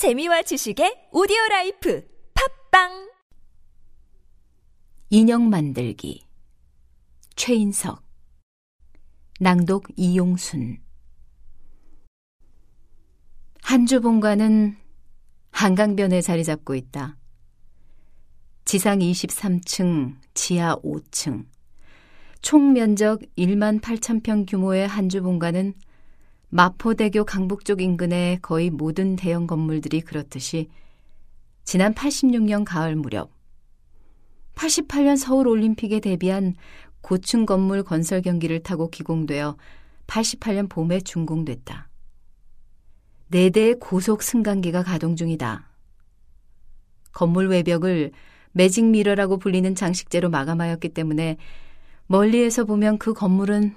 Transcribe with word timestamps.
재미와 0.00 0.40
지식의 0.40 1.10
오디오 1.12 1.36
라이프 1.50 2.02
팟빵! 2.70 3.10
인형 5.10 5.50
만들기. 5.50 6.24
최인석. 7.36 8.02
낭독 9.40 9.88
이용순. 9.96 10.78
한주 13.60 14.00
본관은 14.00 14.78
한강변에 15.50 16.22
자리 16.22 16.44
잡고 16.44 16.74
있다. 16.74 17.18
지상 18.64 19.00
23층, 19.00 20.16
지하 20.32 20.76
5층, 20.76 21.44
총 22.40 22.72
면적 22.72 23.20
1만 23.36 23.82
8천 23.82 24.22
평 24.22 24.46
규모의 24.46 24.88
한주 24.88 25.22
본관은 25.22 25.74
마포대교 26.52 27.24
강북 27.24 27.64
쪽 27.64 27.80
인근의 27.80 28.40
거의 28.42 28.70
모든 28.70 29.14
대형 29.14 29.46
건물들이 29.46 30.00
그렇듯이 30.00 30.68
지난 31.62 31.94
86년 31.94 32.64
가을 32.64 32.96
무렵 32.96 33.30
88년 34.56 35.16
서울 35.16 35.46
올림픽에 35.46 36.00
대비한 36.00 36.56
고층 37.02 37.46
건물 37.46 37.84
건설 37.84 38.20
경기를 38.20 38.64
타고 38.64 38.90
기공되어 38.90 39.56
88년 40.08 40.68
봄에 40.68 41.00
준공됐다. 41.00 41.88
네 43.28 43.50
대의 43.50 43.76
고속 43.78 44.24
승강기가 44.24 44.82
가동 44.82 45.14
중이다. 45.14 45.70
건물 47.12 47.48
외벽을 47.48 48.10
매직 48.50 48.86
미러라고 48.86 49.38
불리는 49.38 49.76
장식재로 49.76 50.30
마감하였기 50.30 50.88
때문에 50.88 51.36
멀리에서 52.08 52.64
보면 52.64 52.98
그 52.98 53.14
건물은 53.14 53.76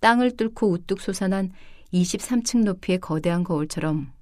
땅을 0.00 0.38
뚫고 0.38 0.70
우뚝 0.70 1.02
솟아난 1.02 1.52
23층 1.92 2.64
높이의 2.64 3.00
거대한 3.00 3.44
거울처럼 3.44 4.12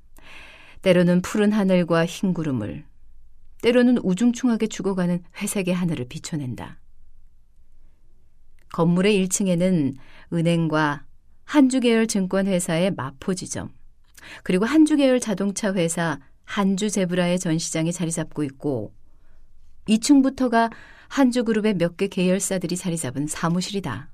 때로는 0.82 1.22
푸른 1.22 1.52
하늘과 1.52 2.06
흰 2.06 2.32
구름을 2.34 2.84
때로는 3.62 3.98
우중충하게 3.98 4.66
죽어가는 4.68 5.22
회색의 5.36 5.74
하늘을 5.74 6.06
비춰낸다. 6.08 6.78
건물의 8.72 9.26
1층에는 9.26 9.96
은행과 10.32 11.04
한주계열 11.44 12.06
증권회사의 12.06 12.92
마포지점, 12.92 13.70
그리고 14.44 14.64
한주계열 14.64 15.20
자동차 15.20 15.74
회사 15.74 16.18
한주제브라의 16.44 17.38
전시장이 17.38 17.92
자리 17.92 18.10
잡고 18.10 18.44
있고 18.44 18.94
2층부터가 19.88 20.70
한주그룹의 21.08 21.74
몇 21.74 21.96
개 21.96 22.06
계열사들이 22.06 22.76
자리 22.76 22.96
잡은 22.96 23.26
사무실이다. 23.26 24.10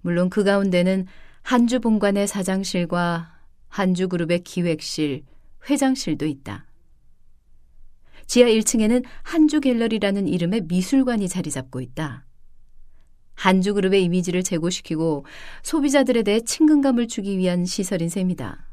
물론 0.00 0.28
그 0.28 0.42
가운데는 0.44 1.06
한주 1.46 1.78
본관의 1.78 2.26
사장실과 2.26 3.38
한주 3.68 4.08
그룹의 4.08 4.42
기획실, 4.42 5.22
회장실도 5.70 6.26
있다. 6.26 6.66
지하 8.26 8.48
1층에는 8.48 9.04
한주 9.22 9.60
갤러리라는 9.60 10.26
이름의 10.26 10.62
미술관이 10.62 11.28
자리 11.28 11.52
잡고 11.52 11.80
있다. 11.80 12.26
한주 13.34 13.74
그룹의 13.74 14.02
이미지를 14.02 14.42
제고시키고 14.42 15.24
소비자들에 15.62 16.24
대해 16.24 16.40
친근감을 16.40 17.06
주기 17.06 17.38
위한 17.38 17.64
시설인 17.64 18.08
셈이다. 18.08 18.66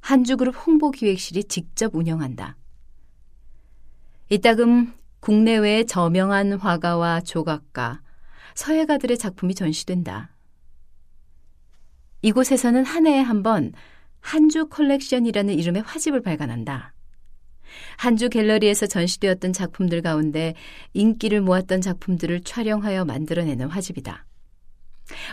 한주 0.00 0.38
그룹 0.38 0.56
홍보 0.66 0.90
기획실이 0.90 1.44
직접 1.44 1.94
운영한다. 1.94 2.56
이따금 4.28 4.92
국내외의 5.20 5.86
저명한 5.86 6.54
화가와 6.54 7.20
조각가, 7.20 8.02
서예가들의 8.56 9.16
작품이 9.18 9.54
전시된다. 9.54 10.35
이곳에서는 12.26 12.84
한 12.84 13.06
해에 13.06 13.20
한 13.20 13.44
번 13.44 13.72
한주 14.20 14.66
컬렉션이라는 14.66 15.54
이름의 15.54 15.82
화집을 15.82 16.22
발간한다. 16.22 16.92
한주 17.98 18.28
갤러리에서 18.30 18.86
전시되었던 18.86 19.52
작품들 19.52 20.02
가운데 20.02 20.54
인기를 20.92 21.40
모았던 21.40 21.80
작품들을 21.80 22.40
촬영하여 22.40 23.04
만들어내는 23.04 23.68
화집이다. 23.68 24.26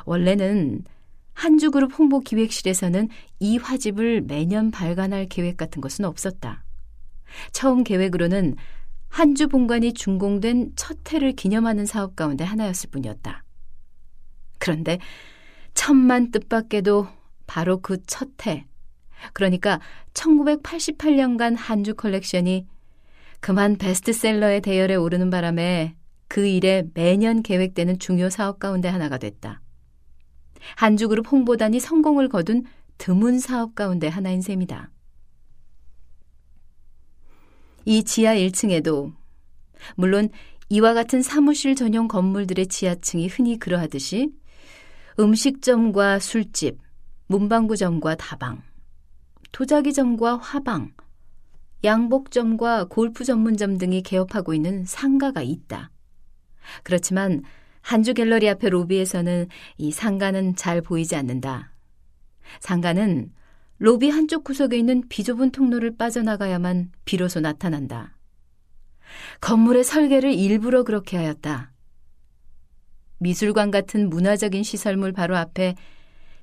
원래는 0.06 0.84
한주 1.34 1.72
그룹 1.72 1.98
홍보 1.98 2.20
기획실에서는 2.20 3.10
이 3.40 3.58
화집을 3.58 4.22
매년 4.22 4.70
발간할 4.70 5.26
계획 5.30 5.58
같은 5.58 5.82
것은 5.82 6.06
없었다. 6.06 6.64
처음 7.52 7.84
계획으로는 7.84 8.56
한주 9.10 9.48
본관이 9.48 9.94
준공된 9.94 10.74
첫 10.76 11.12
해를 11.12 11.32
기념하는 11.32 11.88
사업 11.88 12.16
가운데 12.16 12.44
하나였을 12.44 12.92
뿐이었다. 12.92 13.44
그런데 14.60 15.00
천만 15.74 16.32
뜻밖에도 16.32 17.08
바로 17.48 17.82
그 17.82 17.98
첫 18.06 18.30
해, 18.46 18.68
그러니까 19.34 19.80
1988년판 20.14 21.56
한주 21.58 21.96
컬렉션이 21.96 22.68
그만 23.40 23.78
베스트셀러의 23.78 24.62
대열에 24.62 24.96
오르는 24.96 25.30
바람에 25.30 25.96
그 26.28 26.46
일이 26.46 26.84
매년 26.94 27.44
계획되는 27.44 28.00
중요 28.00 28.30
사업 28.30 28.60
가운데 28.60 28.88
하나가 28.88 29.18
됐다. 29.18 29.62
한주그룹 30.78 31.32
홍보단이 31.32 31.80
성공을 31.80 32.30
거둔 32.30 32.64
드문 32.98 33.40
사업 33.40 33.76
가운데 33.76 34.08
하나인 34.08 34.42
셈이다. 34.42 34.90
이 37.86 38.04
지하 38.04 38.34
1층에도 38.34 39.14
물론 39.96 40.30
이와 40.70 40.94
같은 40.94 41.22
사무실 41.22 41.76
전용 41.76 42.08
건물들의 42.08 42.68
지하층이 42.68 43.28
흔히 43.28 43.60
그러하듯이 43.60 44.32
음식점과 45.20 46.20
술집, 46.20 46.80
문방구점과 47.28 48.16
다방, 48.16 48.62
도자기점과 49.52 50.38
화방, 50.38 50.92
양복점과 51.84 52.86
골프 52.86 53.24
전문점 53.24 53.78
등이 53.78 54.02
개업하고 54.04 54.54
있는 54.54 54.86
상가가 54.86 55.42
있다. 55.42 55.92
그렇지만 56.84 57.44
한주 57.82 58.14
갤러리 58.14 58.48
앞의 58.50 58.70
로비에서는 58.70 59.48
이 59.78 59.92
상가는 59.92 60.56
잘 60.56 60.82
보이지 60.82 61.16
않는다. 61.16 61.74
상가는 62.62 63.32
로비 63.80 64.10
한쪽 64.10 64.46
구석에 64.46 64.78
있는 64.78 65.04
비좁은 65.10 65.52
통로를 65.52 65.98
빠져나가야만 65.98 66.92
비로소 67.04 67.42
나타난다. 67.42 68.16
건물의 69.42 69.84
설계를 69.84 70.34
일부러 70.34 70.84
그렇게 70.84 71.18
하였다. 71.18 71.73
미술관 73.24 73.72
같은 73.72 74.10
문화적인 74.10 74.64
시설물 74.64 75.14
바로 75.14 75.38
앞에 75.38 75.76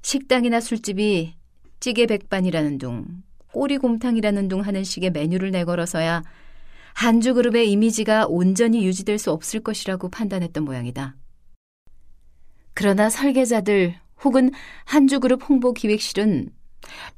식당이나 0.03 0.61
술집이 0.61 1.35
찌개 1.79 2.07
백반이라는 2.07 2.79
둥, 2.79 3.07
꼬리곰탕이라는 3.53 4.49
둥 4.49 4.61
하는 4.61 4.83
식의 4.83 5.11
메뉴를 5.11 5.51
내걸어서야 5.51 6.23
한주 6.95 7.35
그룹의 7.35 7.71
이미지가 7.71 8.27
온전히 8.27 8.85
유지될 8.85 9.19
수 9.19 9.31
없을 9.31 9.61
것이라고 9.61 10.09
판단했던 10.09 10.65
모양이다. 10.65 11.17
그러나 12.75 13.11
설계자들 13.11 13.95
혹은 14.25 14.51
한주 14.85 15.21
그룹 15.21 15.49
홍보 15.49 15.73
기획실은 15.73 16.49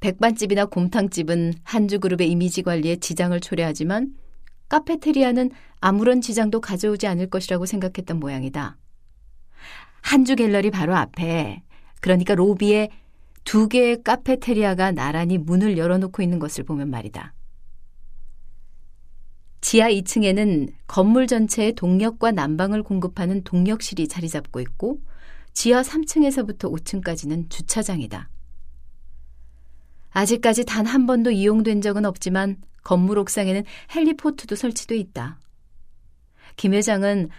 백반집이나 0.00 0.66
곰탕집은 0.66 1.54
한주 1.62 2.00
그룹의 2.00 2.28
이미지 2.30 2.62
관리에 2.62 2.96
지장을 2.96 3.38
초래하지만 3.40 4.14
카페테리아는 4.68 5.50
아무런 5.80 6.20
지장도 6.20 6.60
가져오지 6.60 7.06
않을 7.06 7.30
것이라고 7.30 7.66
생각했던 7.66 8.18
모양이다. 8.18 8.76
한주 10.02 10.36
갤러리 10.36 10.70
바로 10.70 10.94
앞에 10.94 11.62
그러니까 12.00 12.34
로비에 12.34 12.90
두 13.44 13.68
개의 13.68 14.02
카페테리아가 14.02 14.92
나란히 14.92 15.38
문을 15.38 15.78
열어놓고 15.78 16.22
있는 16.22 16.38
것을 16.38 16.64
보면 16.64 16.90
말이다. 16.90 17.34
지하 19.60 19.88
2층에는 19.88 20.72
건물 20.86 21.26
전체에 21.26 21.72
동력과 21.72 22.32
난방을 22.32 22.82
공급하는 22.82 23.42
동력실이 23.44 24.08
자리 24.08 24.28
잡고 24.28 24.60
있고 24.60 25.00
지하 25.52 25.82
3층에서부터 25.82 26.70
5층까지는 26.72 27.48
주차장이다. 27.48 28.28
아직까지 30.10 30.64
단 30.66 30.86
한 30.86 31.06
번도 31.06 31.30
이용된 31.30 31.80
적은 31.80 32.04
없지만 32.04 32.60
건물 32.82 33.18
옥상에는 33.18 33.64
헬리포트도 33.94 34.56
설치돼 34.56 34.96
있다. 34.96 35.38
김 36.56 36.74
회장은 36.74 37.30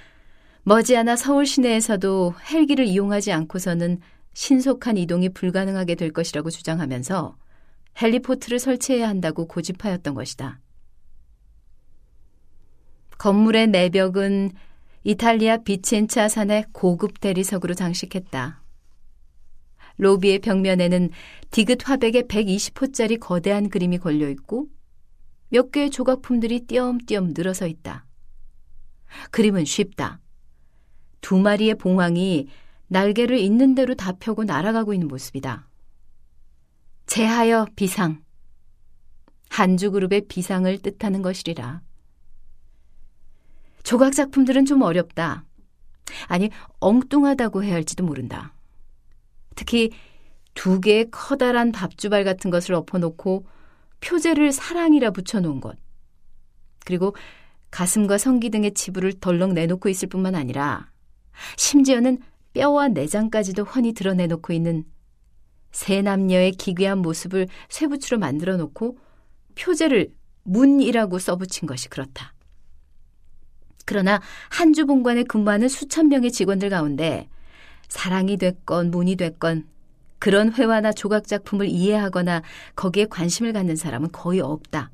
머지않아 0.66 1.18
서울 1.18 1.46
시내에서도 1.46 2.36
헬기를 2.50 2.86
이용하지 2.86 3.34
않고서는 3.34 4.00
신속한 4.34 4.96
이동이 4.96 5.30
불가능하게 5.30 5.96
될 5.96 6.12
것이라고 6.12 6.50
주장하면서 6.50 7.38
헬리포트를 8.02 8.60
설치해야 8.60 9.10
한다고 9.10 9.46
고집하였던 9.46 10.14
것이다. 10.14 10.62
건물의 13.18 13.68
내벽은 13.68 14.52
이탈리아 15.04 15.58
비첸차 15.58 16.30
산의 16.30 16.66
고급 16.72 17.20
대리석으로 17.20 17.74
장식했다. 17.74 18.64
로비의 19.98 20.40
벽면에는 20.40 21.10
디귿 21.52 21.78
화백의 21.84 22.24
120호짜리 22.24 23.20
거대한 23.20 23.70
그림이 23.70 23.98
걸려 23.98 24.30
있고 24.30 24.68
몇 25.50 25.72
개의 25.72 25.92
조각품들이 25.92 26.62
띄엄띄엄 26.62 27.34
늘어서 27.36 27.68
있다. 27.68 28.06
그림은 29.30 29.66
쉽다. 29.66 30.23
두 31.24 31.38
마리의 31.40 31.76
봉황이 31.76 32.50
날개를 32.88 33.40
있는 33.40 33.74
대로 33.74 33.96
다 33.96 34.12
펴고 34.12 34.44
날아가고 34.44 34.94
있는 34.94 35.08
모습이다. 35.08 35.68
제하여 37.08 37.66
비상. 37.76 38.22
한주 39.50 39.92
그룹의 39.92 40.28
비상을 40.28 40.78
뜻하는 40.80 41.22
것이리라. 41.22 41.82
조각 43.84 44.14
작품들은 44.14 44.66
좀 44.66 44.82
어렵다. 44.82 45.46
아니, 46.28 46.50
엉뚱하다고 46.82 47.64
해야 47.64 47.76
할지도 47.76 48.04
모른다. 48.04 48.54
특히 49.56 49.92
두 50.54 50.82
개의 50.82 51.10
커다란 51.10 51.72
밥주발 51.72 52.26
같은 52.26 52.52
것을 52.52 52.76
엎어놓고 52.76 53.46
표제를 54.02 54.52
사랑이라 54.52 55.12
붙여놓은 55.12 55.62
것. 55.62 55.78
그리고 56.86 57.16
가슴과 57.72 58.18
성기 58.18 58.50
등의 58.50 58.74
치부를 58.74 59.14
덜렁 59.14 59.54
내놓고 59.54 59.88
있을 59.88 60.10
뿐만 60.10 60.36
아니라 60.36 60.92
심지어는 61.58 62.20
뼈와 62.54 62.90
내장까지도 62.90 63.64
훤히 63.64 63.94
드러내놓고 63.94 64.54
있는 64.54 64.86
세 65.72 66.02
남녀의 66.02 66.52
기괴한 66.52 67.00
모습을 67.00 67.48
쇠붙이로 67.70 68.20
만들어 68.20 68.58
놓고 68.58 68.98
표제를 69.56 70.14
문이라고 70.44 71.20
써붙인 71.20 71.68
것이 71.68 71.90
그렇다. 71.90 72.34
그러나 73.86 74.22
한 74.50 74.74
주 74.74 74.86
본관에 74.86 75.24
근무하는 75.24 75.68
수천 75.68 76.10
명의 76.10 76.32
직원들 76.32 76.70
가운데 76.70 77.28
사랑이 77.90 78.38
됐건 78.38 78.92
문이 78.92 79.16
됐건 79.18 79.68
그런 80.20 80.54
회화나 80.54 80.94
조각 80.94 81.28
작품을 81.28 81.68
이해하거나 81.68 82.44
거기에 82.76 83.06
관심을 83.06 83.52
갖는 83.52 83.76
사람은 83.76 84.12
거의 84.12 84.40
없다. 84.40 84.90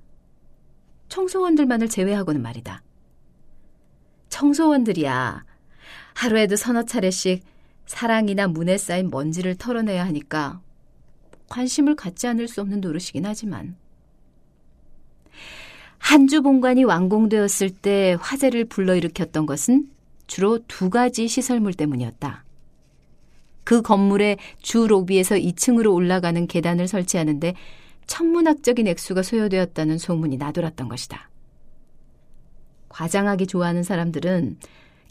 청소원들만을 1.10 1.88
제외하고는 1.88 2.42
말이다. 2.42 2.82
청소원들이야 4.30 5.46
하루에도 6.20 6.58
서너 6.58 6.84
차례씩 6.84 7.46
사랑이나 7.86 8.50
문에 8.50 8.78
쌓인 8.78 9.10
먼지를 9.10 9.56
털어내야 9.56 10.06
하니까 10.06 10.60
관심을 11.48 11.96
갖지 11.96 12.28
않을 12.28 12.50
수 12.50 12.60
없는 12.60 12.82
노릇이긴 12.82 13.26
하지만 13.26 13.78
한주 15.98 16.42
본관이 16.42 16.84
완공되었을 16.84 17.70
때 17.70 18.18
화재를 18.20 18.66
불러일으켰던 18.66 19.46
것은 19.46 19.90
주로 20.28 20.60
두 20.68 20.90
가지 20.90 21.30
시설물 21.30 21.74
때문이었다. 21.74 22.44
그 23.64 23.82
건물의 23.82 24.40
주 24.62 24.88
로비에서 24.88 25.36
2층으로 25.36 25.94
올라가는 25.94 26.48
계단을 26.48 26.90
설치하는데 26.90 27.54
천문학적인 28.08 28.88
액수가 28.88 29.24
소요되었다는 29.24 29.98
소문이 29.98 30.36
나돌았던 30.36 30.90
것이다. 30.90 31.30
과장하기 32.90 33.48
좋아하는 33.48 33.84
사람들은 33.84 34.58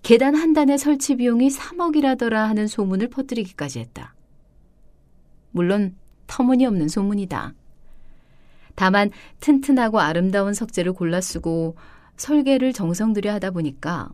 계단 0.02 0.34
한 0.34 0.52
단의 0.52 0.78
설치 0.78 1.16
비용이 1.16 1.48
3억이라더라 1.48 2.32
하는 2.32 2.66
소문을 2.66 3.08
퍼뜨리기까지 3.08 3.80
했다. 3.80 4.14
물론 5.50 5.96
터무니없는 6.26 6.88
소문이다. 6.88 7.54
다만 8.74 9.10
튼튼하고 9.40 10.00
아름다운 10.00 10.54
석재를 10.54 10.92
골라 10.92 11.20
쓰고 11.20 11.76
설계를 12.16 12.72
정성 12.72 13.12
들여 13.12 13.32
하다 13.32 13.50
보니까 13.50 14.10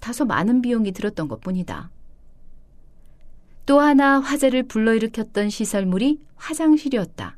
다소 0.00 0.24
많은 0.24 0.62
비용이 0.62 0.92
들었던 0.92 1.28
것 1.28 1.40
뿐이다. 1.40 1.90
또 3.66 3.80
하나 3.80 4.20
화재를 4.20 4.64
불러일으켰던 4.64 5.50
시설물이 5.50 6.20
화장실이었다. 6.36 7.36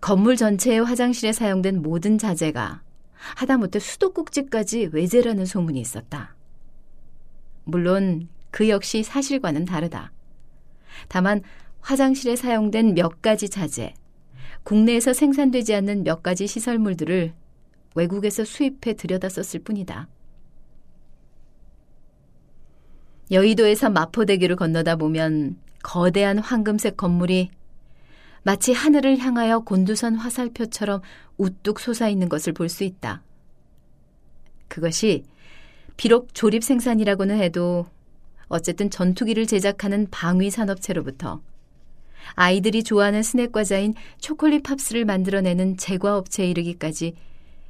건물 0.00 0.36
전체의 0.36 0.84
화장실에 0.84 1.32
사용된 1.32 1.82
모든 1.82 2.18
자재가 2.18 2.82
하다못해 3.36 3.78
수도꼭지까지 3.78 4.90
외제라는 4.92 5.46
소문이 5.46 5.80
있었다. 5.80 6.34
물론 7.64 8.28
그 8.50 8.68
역시 8.68 9.02
사실과는 9.02 9.64
다르다. 9.64 10.12
다만 11.08 11.42
화장실에 11.80 12.36
사용된 12.36 12.94
몇 12.94 13.22
가지 13.22 13.48
자재, 13.48 13.94
국내에서 14.62 15.12
생산되지 15.12 15.74
않는 15.74 16.04
몇 16.04 16.22
가지 16.22 16.46
시설물들을 16.46 17.32
외국에서 17.94 18.44
수입해 18.44 18.94
들여다 18.94 19.28
썼을 19.28 19.62
뿐이다. 19.64 20.08
여의도에서 23.30 23.90
마포대교를 23.90 24.56
건너다 24.56 24.96
보면 24.96 25.58
거대한 25.82 26.38
황금색 26.38 26.96
건물이 26.96 27.50
마치 28.48 28.72
하늘을 28.72 29.18
향하여 29.18 29.58
곤두선 29.58 30.14
화살표처럼 30.14 31.02
우뚝 31.36 31.78
솟아있는 31.78 32.30
것을 32.30 32.54
볼 32.54 32.70
수 32.70 32.82
있다. 32.82 33.22
그것이 34.68 35.24
비록 35.98 36.32
조립 36.32 36.64
생산이라고는 36.64 37.36
해도 37.36 37.84
어쨌든 38.46 38.88
전투기를 38.88 39.46
제작하는 39.46 40.06
방위 40.10 40.48
산업체로부터 40.48 41.42
아이들이 42.36 42.82
좋아하는 42.82 43.22
스낵 43.22 43.52
과자인 43.52 43.92
초콜릿 44.18 44.62
팝스를 44.62 45.04
만들어내는 45.04 45.76
제과 45.76 46.16
업체에 46.16 46.48
이르기까지 46.48 47.16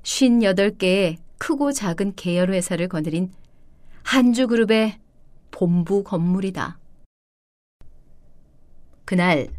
58개의 0.05 1.17
크고 1.39 1.73
작은 1.73 2.13
계열 2.15 2.53
회사를 2.53 2.87
거느린 2.87 3.33
한주 4.05 4.47
그룹의 4.47 5.01
본부 5.51 6.05
건물이다. 6.05 6.79
그날 9.05 9.58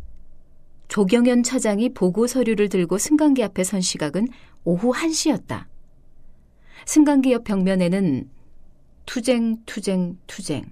조경현 0.89 1.43
차장이 1.43 1.89
보고 1.89 2.25
서류를 2.25 2.67
들고 2.67 2.97
승강기 2.97 3.43
앞에 3.43 3.63
선 3.63 3.79
시각은 3.79 4.27
오후 4.63 4.91
1시였다. 4.91 5.65
승강기 6.85 7.31
옆 7.31 7.43
벽면에는 7.43 8.27
투쟁, 9.05 9.57
투쟁, 9.65 10.17
투쟁, 10.25 10.71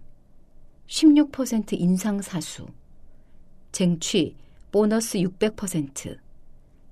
16% 0.88 1.80
인상 1.80 2.22
사수, 2.22 2.66
쟁취, 3.72 4.36
보너스 4.72 5.20
600%, 5.20 6.18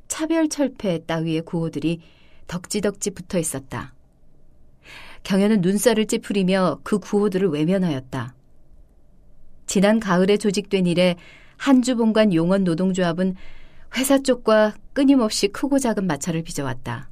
차별 0.07 0.48
철폐 0.48 1.00
따위의 1.06 1.42
구호들이 1.42 2.01
덕지덕지 2.45 3.10
붙어 3.12 3.39
있었다. 3.39 3.95
경연은 5.24 5.62
눈살을 5.62 6.06
찌푸리며 6.06 6.81
그 6.83 7.00
구호들을 7.00 7.50
외면하였다. 7.50 8.36
지난 9.66 10.00
가을에 10.00 10.38
조직된 10.38 10.86
이래 10.86 11.16
한 11.57 11.81
주 11.81 11.95
본관 11.95 12.33
용원 12.33 12.63
노동조합은 12.63 13.35
회사 13.97 14.17
쪽과 14.17 14.75
끊임없이 14.93 15.47
크고 15.47 15.79
작은 15.79 16.05
마찰을 16.07 16.43
빚어왔다. 16.43 17.09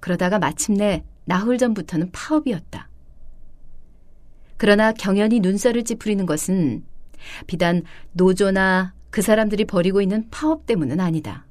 그러다가 0.00 0.38
마침내 0.38 1.04
나흘 1.24 1.58
전부터는 1.58 2.10
파업이었다. 2.12 2.88
그러나 4.56 4.92
경연이 4.92 5.40
눈살을 5.40 5.84
찌푸리는 5.84 6.24
것은 6.26 6.84
비단 7.46 7.82
노조나 8.12 8.94
그 9.10 9.22
사람들이 9.22 9.64
벌이고 9.64 10.00
있는 10.00 10.28
파업 10.30 10.66
때문은 10.66 11.00
아니다. 11.00 11.46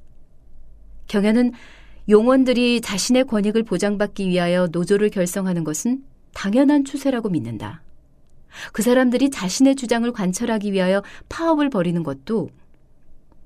경연은 1.07 1.51
용원들이 2.09 2.81
자신의 2.81 3.25
권익을 3.25 3.63
보장받기 3.63 4.27
위하여 4.27 4.67
노조를 4.71 5.10
결성하는 5.10 5.63
것은 5.63 6.03
당연한 6.33 6.86
추세라고 6.86 7.29
믿는다. 7.29 7.81
그 8.74 8.81
사람들이 8.81 9.29
자신의 9.29 9.75
주장을 9.75 10.10
관철하기 10.12 10.72
위하여 10.72 11.03
파업을 11.29 11.70
벌이는 11.70 12.03
것도 12.03 12.50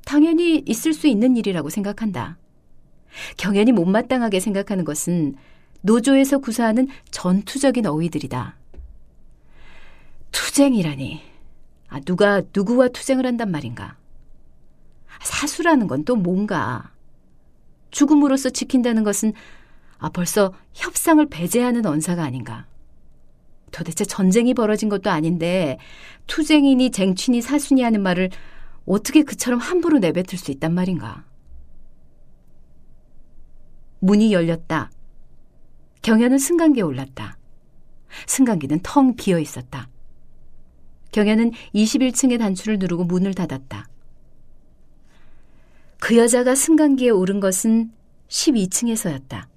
당연히 0.06 0.62
있을 0.66 0.94
수 0.94 1.08
있는 1.08 1.36
일이라고 1.38 1.70
생각한다. 1.70 2.38
경연이 3.38 3.72
못마땅하게 3.72 4.40
생각하는 4.40 4.84
것은 4.86 5.36
노조에서 5.82 6.40
구사하는 6.40 6.88
전투적인 7.12 7.86
어휘들이다. 7.86 8.56
투쟁이라니. 10.32 11.22
아, 11.88 12.00
누가 12.02 12.42
누구와 12.54 12.90
투쟁을 12.90 13.26
한단 13.26 13.52
말인가? 13.52 13.98
사수라는 15.22 15.88
건 15.88 16.04
또 16.04 16.16
뭔가? 16.16 16.92
죽음으로써 17.92 18.50
지킨다는 18.50 19.04
것은 19.04 19.34
아, 19.98 20.10
벌써 20.10 20.54
협상을 20.74 21.26
배제하는 21.28 21.86
언사가 21.86 22.24
아닌가? 22.24 22.66
도대체 23.76 24.06
전쟁이 24.06 24.54
벌어진 24.54 24.88
것도 24.88 25.10
아닌데 25.10 25.78
투쟁이니 26.28 26.92
쟁취니 26.92 27.42
사순이 27.42 27.82
하는 27.82 28.02
말을 28.02 28.30
어떻게 28.86 29.24
그처럼 29.24 29.60
함부로 29.60 30.00
내뱉을 30.00 30.38
수 30.38 30.52
있단 30.52 30.74
말인가? 30.74 31.26
문이 34.00 34.32
열렸다. 34.32 34.92
경연은 36.04 36.38
승강기에 36.38 36.84
올랐다. 36.84 37.38
승강기는 38.28 38.80
텅 38.82 39.18
비어 39.18 39.40
있었다. 39.40 39.90
경연은 41.12 41.52
21층의 41.74 42.40
단추를 42.40 42.80
누르고 42.80 43.04
문을 43.04 43.34
닫았다. 43.34 43.90
그 46.00 46.18
여자가 46.18 46.56
승강기에 46.56 47.10
오른 47.10 47.42
것은 47.42 47.92
12층에서였다. 48.30 49.48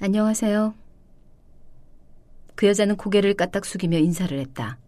안녕하세요. 0.00 0.83
그 2.64 2.68
여자는 2.68 2.96
고개를 2.96 3.34
까딱 3.34 3.66
숙이며 3.66 3.98
인사를 3.98 4.40
했다. 4.40 4.78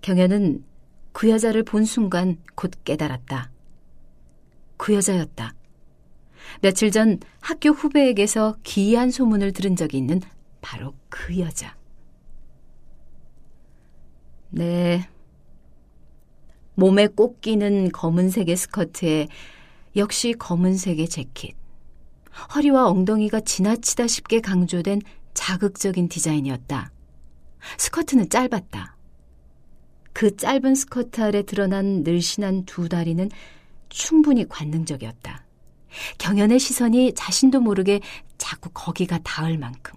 경연은 0.00 0.64
그 1.10 1.28
여자를 1.28 1.64
본 1.64 1.84
순간 1.84 2.38
곧 2.54 2.70
깨달았다. 2.84 3.50
그 4.76 4.94
여자였다. 4.94 5.54
며칠 6.62 6.92
전 6.92 7.18
학교 7.40 7.70
후배에게서 7.70 8.58
기이한 8.62 9.10
소문을 9.10 9.52
들은 9.54 9.74
적이 9.74 9.98
있는 9.98 10.20
바로 10.60 10.94
그 11.08 11.40
여자. 11.40 11.76
네. 14.50 15.08
몸에 16.76 17.08
꼭 17.08 17.40
끼는 17.40 17.90
검은색의 17.90 18.56
스커트에 18.56 19.26
역시 19.96 20.32
검은색의 20.38 21.08
재킷. 21.08 21.56
허리와 22.54 22.86
엉덩이가 22.86 23.40
지나치다 23.40 24.06
싶게 24.06 24.40
강조된 24.40 25.02
자극적인 25.38 26.08
디자인이었다. 26.08 26.90
스커트는 27.78 28.28
짧았다. 28.28 28.96
그 30.12 30.36
짧은 30.36 30.74
스커트 30.74 31.20
아래 31.20 31.44
드러난 31.44 32.02
늘씬한 32.02 32.64
두 32.64 32.88
다리는 32.88 33.30
충분히 33.88 34.48
관능적이었다. 34.48 35.44
경연의 36.18 36.58
시선이 36.58 37.14
자신도 37.14 37.60
모르게 37.60 38.00
자꾸 38.36 38.68
거기가 38.74 39.18
닿을 39.18 39.58
만큼. 39.58 39.96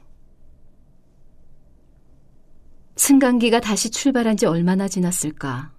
승강기가 2.95 3.61
다시 3.61 3.89
출발한 3.89 4.37
지 4.37 4.45
얼마나 4.45 4.87
지났을까. 4.87 5.73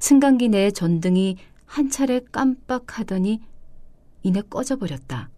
승강기 0.00 0.48
내 0.48 0.70
전등이 0.70 1.36
한 1.66 1.90
차례 1.90 2.20
깜빡하더니 2.32 3.42
이내 4.22 4.40
꺼져버렸다. 4.40 5.28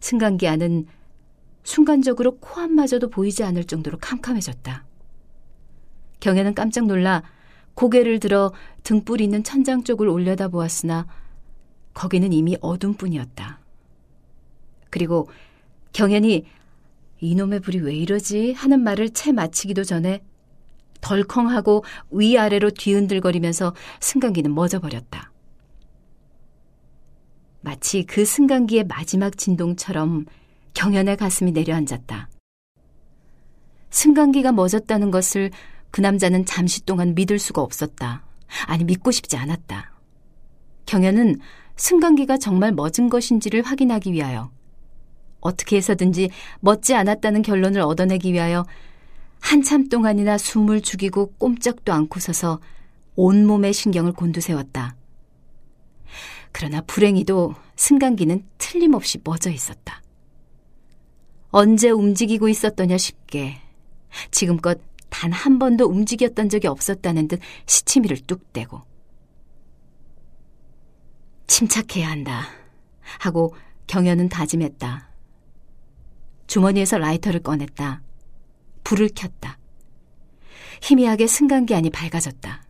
승강기 0.00 0.46
안은 0.46 0.86
순간적으로 1.64 2.36
코앞마저도 2.38 3.08
보이지 3.10 3.42
않을 3.42 3.64
정도로 3.64 3.98
캄캄해졌다. 3.98 4.84
경혜는 6.20 6.54
깜짝 6.54 6.86
놀라 6.86 7.22
고개를 7.74 8.20
들어 8.20 8.52
등불 8.84 9.20
있는 9.20 9.42
천장 9.42 9.82
쪽을 9.82 10.08
올려다 10.08 10.48
보았으나 10.48 11.06
거기는 11.92 12.32
이미 12.32 12.56
어둠뿐이었다. 12.60 13.60
그리고 14.90 15.28
경연이 15.92 16.44
이놈의 17.20 17.60
불이 17.60 17.80
왜 17.80 17.94
이러지 17.94 18.52
하는 18.52 18.80
말을 18.80 19.10
채 19.10 19.32
마치기도 19.32 19.84
전에 19.84 20.22
덜컹하고 21.00 21.84
위아래로 22.10 22.70
뒤흔들거리면서 22.70 23.74
승강기는 24.00 24.52
멎어버렸다. 24.52 25.32
마치 27.60 28.04
그 28.04 28.24
승강기의 28.24 28.84
마지막 28.84 29.36
진동처럼 29.38 30.26
경연의 30.74 31.16
가슴이 31.16 31.52
내려앉았다. 31.52 32.28
승강기가 33.90 34.52
멎었다는 34.52 35.10
것을 35.10 35.50
그 35.90 36.00
남자는 36.00 36.44
잠시 36.44 36.84
동안 36.84 37.14
믿을 37.14 37.38
수가 37.38 37.62
없었다. 37.62 38.24
아니, 38.66 38.84
믿고 38.84 39.10
싶지 39.10 39.36
않았다. 39.36 39.92
경연은 40.86 41.38
승강기가 41.76 42.38
정말 42.38 42.72
멎은 42.72 43.08
것인지를 43.08 43.62
확인하기 43.62 44.12
위하여 44.12 44.50
어떻게 45.40 45.76
해서든지 45.76 46.30
멎지 46.60 46.94
않았다는 46.94 47.42
결론을 47.42 47.80
얻어내기 47.80 48.32
위하여 48.32 48.64
한참 49.40 49.88
동안이나 49.88 50.38
숨을 50.38 50.80
죽이고 50.80 51.34
꼼짝도 51.38 51.92
않고 51.92 52.18
서서 52.18 52.60
온몸의 53.16 53.72
신경을 53.72 54.12
곤두세웠다. 54.12 54.96
그러나 56.50 56.80
불행히도 56.82 57.54
승강기는 57.76 58.44
틀림없이 58.58 59.18
멎어 59.22 59.50
있었다. 59.52 60.03
언제 61.56 61.88
움직이고 61.88 62.48
있었더냐 62.48 62.98
싶게 62.98 63.60
지금껏 64.32 64.80
단 65.08 65.32
한 65.32 65.60
번도 65.60 65.86
움직였던 65.86 66.48
적이 66.48 66.66
없었다는 66.66 67.28
듯 67.28 67.38
시치미를 67.66 68.16
뚝 68.26 68.52
떼고 68.52 68.82
침착해야 71.46 72.10
한다 72.10 72.48
하고 73.20 73.54
경연은 73.86 74.28
다짐했다. 74.28 75.08
주머니에서 76.48 76.98
라이터를 76.98 77.40
꺼냈다. 77.40 78.02
불을 78.82 79.10
켰다. 79.14 79.58
희미하게 80.82 81.28
승강기 81.28 81.72
안이 81.76 81.90
밝아졌다. 81.90 82.64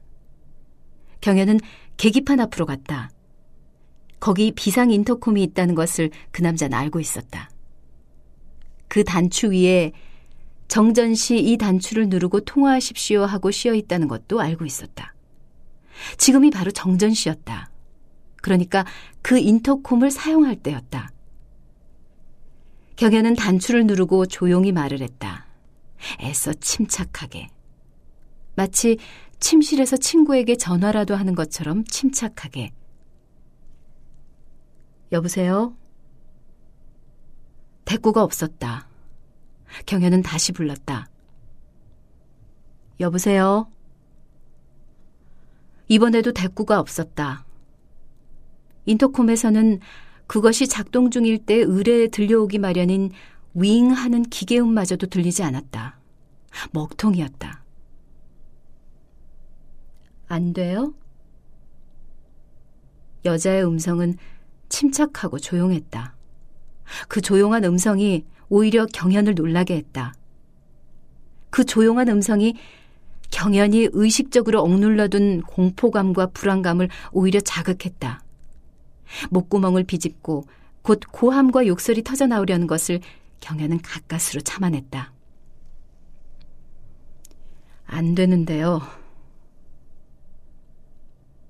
경연은 1.22 1.60
계기판 1.96 2.40
앞으로 2.40 2.66
갔다. 2.66 3.10
거기 4.20 4.52
비상 4.52 4.90
인터콤이 4.90 5.42
있다는 5.42 5.74
것을 5.74 6.10
그 6.30 6.42
남자는 6.42 6.76
알고 6.76 7.00
있었다. 7.00 7.48
그 8.88 9.04
단추 9.04 9.48
위에 9.48 9.92
정전 10.68 11.14
시이 11.14 11.56
단추를 11.56 12.08
누르고 12.08 12.40
통화하십시오 12.40 13.24
하고 13.24 13.50
씌어 13.50 13.74
있다는 13.74 14.08
것도 14.08 14.40
알고 14.40 14.64
있었다. 14.64 15.14
지금이 16.16 16.50
바로 16.50 16.70
정전 16.70 17.12
시였다. 17.12 17.70
그러니까 18.36 18.84
그 19.22 19.38
인터콤을 19.38 20.10
사용할 20.10 20.56
때였다. 20.56 21.10
경연은 22.96 23.34
단추를 23.34 23.86
누르고 23.86 24.26
조용히 24.26 24.72
말을 24.72 25.00
했다. 25.00 25.46
애써 26.20 26.52
침착하게. 26.52 27.48
마치 28.54 28.98
침실에서 29.40 29.96
친구에게 29.96 30.56
전화라도 30.56 31.16
하는 31.16 31.34
것처럼 31.34 31.84
침착하게. 31.84 32.72
여보세요? 35.12 35.76
대꾸가 37.84 38.22
없었다. 38.22 38.88
경연은 39.86 40.22
다시 40.22 40.52
불렀다. 40.52 41.08
여보세요? 43.00 43.68
이번에도 45.88 46.32
대꾸가 46.32 46.78
없었다. 46.80 47.44
인터콤에서는 48.86 49.80
그것이 50.26 50.66
작동 50.68 51.10
중일 51.10 51.38
때 51.38 51.54
의뢰에 51.54 52.08
들려오기 52.08 52.58
마련인 52.58 53.10
윙 53.54 53.90
하는 53.90 54.22
기계음마저도 54.22 55.08
들리지 55.08 55.42
않았다. 55.42 55.98
먹통이었다. 56.72 57.62
안 60.28 60.52
돼요? 60.52 60.94
여자의 63.24 63.64
음성은 63.64 64.16
침착하고 64.68 65.38
조용했다. 65.38 66.14
그 67.08 67.20
조용한 67.20 67.64
음성이 67.64 68.24
오히려 68.48 68.86
경연을 68.86 69.34
놀라게 69.34 69.76
했다. 69.76 70.14
그 71.50 71.64
조용한 71.64 72.08
음성이 72.08 72.54
경연이 73.30 73.88
의식적으로 73.92 74.60
억눌러둔 74.60 75.42
공포감과 75.42 76.26
불안감을 76.26 76.88
오히려 77.12 77.40
자극했다. 77.40 78.22
목구멍을 79.30 79.84
비집고 79.84 80.46
곧 80.82 81.00
고함과 81.10 81.66
욕설이 81.66 82.02
터져나오려는 82.02 82.66
것을 82.66 83.00
경연은 83.40 83.80
가까스로 83.82 84.40
참아냈다. 84.40 85.12
안 87.86 88.14
되는데요. 88.14 88.80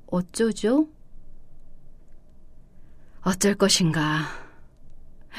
어쩌죠? 0.06 0.88
어쩔 3.22 3.54
것인가. 3.54 4.43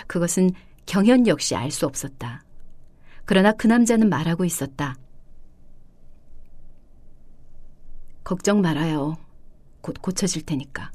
그것은 0.07 0.51
경연 0.85 1.27
역시 1.27 1.55
알 1.55 1.71
수 1.71 1.85
없었다. 1.85 2.43
그러나 3.25 3.51
그 3.51 3.67
남자는 3.67 4.09
말하고 4.09 4.45
있었다. 4.45 4.95
걱정 8.23 8.61
말아요. 8.61 9.17
곧 9.81 10.01
고쳐질 10.01 10.43
테니까. 10.45 10.91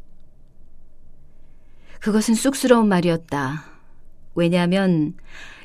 그것은 2.00 2.35
쑥스러운 2.35 2.88
말이었다. 2.88 3.64
왜냐하면 4.35 5.14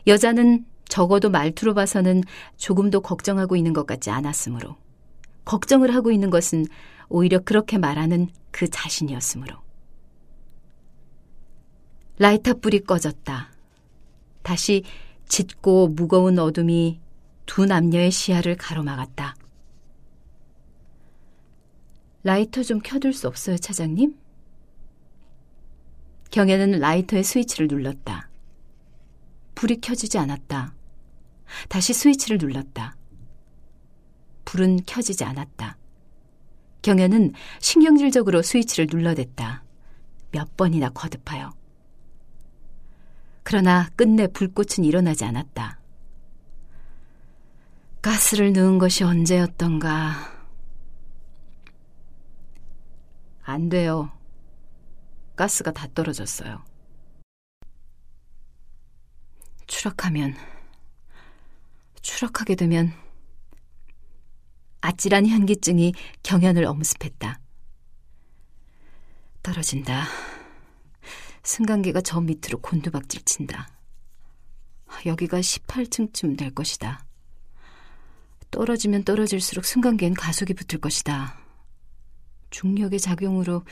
여자는 0.06 0.66
적어도 0.88 1.30
말투로 1.30 1.74
봐서는 1.74 2.24
조금도 2.58 3.02
걱정하고 3.02 3.56
있는 3.56 3.74
것 3.74 3.88
같지 3.88 4.10
않았으므로. 4.12 4.76
걱정을 5.46 5.94
하고 5.94 6.12
있는 6.12 6.30
것은 6.30 6.66
오히려 7.10 7.40
그렇게 7.40 7.78
말하는 7.78 8.28
그 8.52 8.68
자신이었으므로. 8.68 9.65
라이터 12.18 12.54
불이 12.54 12.86
꺼졌다. 12.86 13.52
다시 14.42 14.84
짙고 15.28 15.90
무거운 15.90 16.40
어둠이 16.40 17.02
두 17.46 17.66
남녀의 17.66 18.12
시야를 18.12 18.56
가로막았다. 18.56 19.36
라이터 22.24 22.64
좀 22.64 22.80
켜둘 22.80 23.14
수 23.14 23.28
없어요, 23.28 23.58
차장님? 23.58 24.16
경혜는 26.32 26.80
라이터의 26.80 27.24
스위치를 27.24 27.68
눌렀다. 27.68 28.30
불이 29.56 29.82
켜지지 29.82 30.18
않았다. 30.18 30.74
다시 31.70 31.94
스위치를 31.94 32.38
눌렀다. 32.38 32.96
불은 34.46 34.80
켜지지 34.86 35.24
않았다. 35.24 35.78
경혜는 36.82 37.34
신경질적으로 37.60 38.42
스위치를 38.42 38.88
눌러댔다. 38.90 39.64
몇 40.32 40.56
번이나 40.56 40.90
거듭하여. 40.90 41.54
그러나 43.46 43.88
끝내 43.96 44.26
불꽃은 44.26 44.84
일어나지 44.84 45.24
않았다. 45.24 45.80
가스를 48.02 48.54
넣은 48.54 48.80
것이 48.80 49.04
언제였던가. 49.04 50.34
안 53.44 53.70
돼요. 53.70 54.12
가스가 55.36 55.72
다 55.72 55.88
떨어졌어요. 55.94 56.66
추락하면, 59.68 60.34
추락하게 62.02 62.56
되면 62.56 62.94
아찔한 64.82 65.28
현기증이 65.28 65.94
경연을 66.24 66.66
엄습했다. 66.66 67.40
떨어진다. 69.44 70.06
승강기가 71.46 72.02
저 72.02 72.20
밑으로 72.22 72.60
곤두박질 72.62 73.22
친다. 73.24 73.70
여기가 75.06 75.40
18층쯤 75.40 76.38
될 76.38 76.54
것이다. 76.54 77.06
떨어지면 78.52 79.04
떨어질수록 79.04 79.66
승강기엔 79.66 80.16
가속이 80.16 80.54
붙을 80.54 80.82
것이다. 80.82 81.38
중력의 82.50 83.00
작용으로 83.00 83.64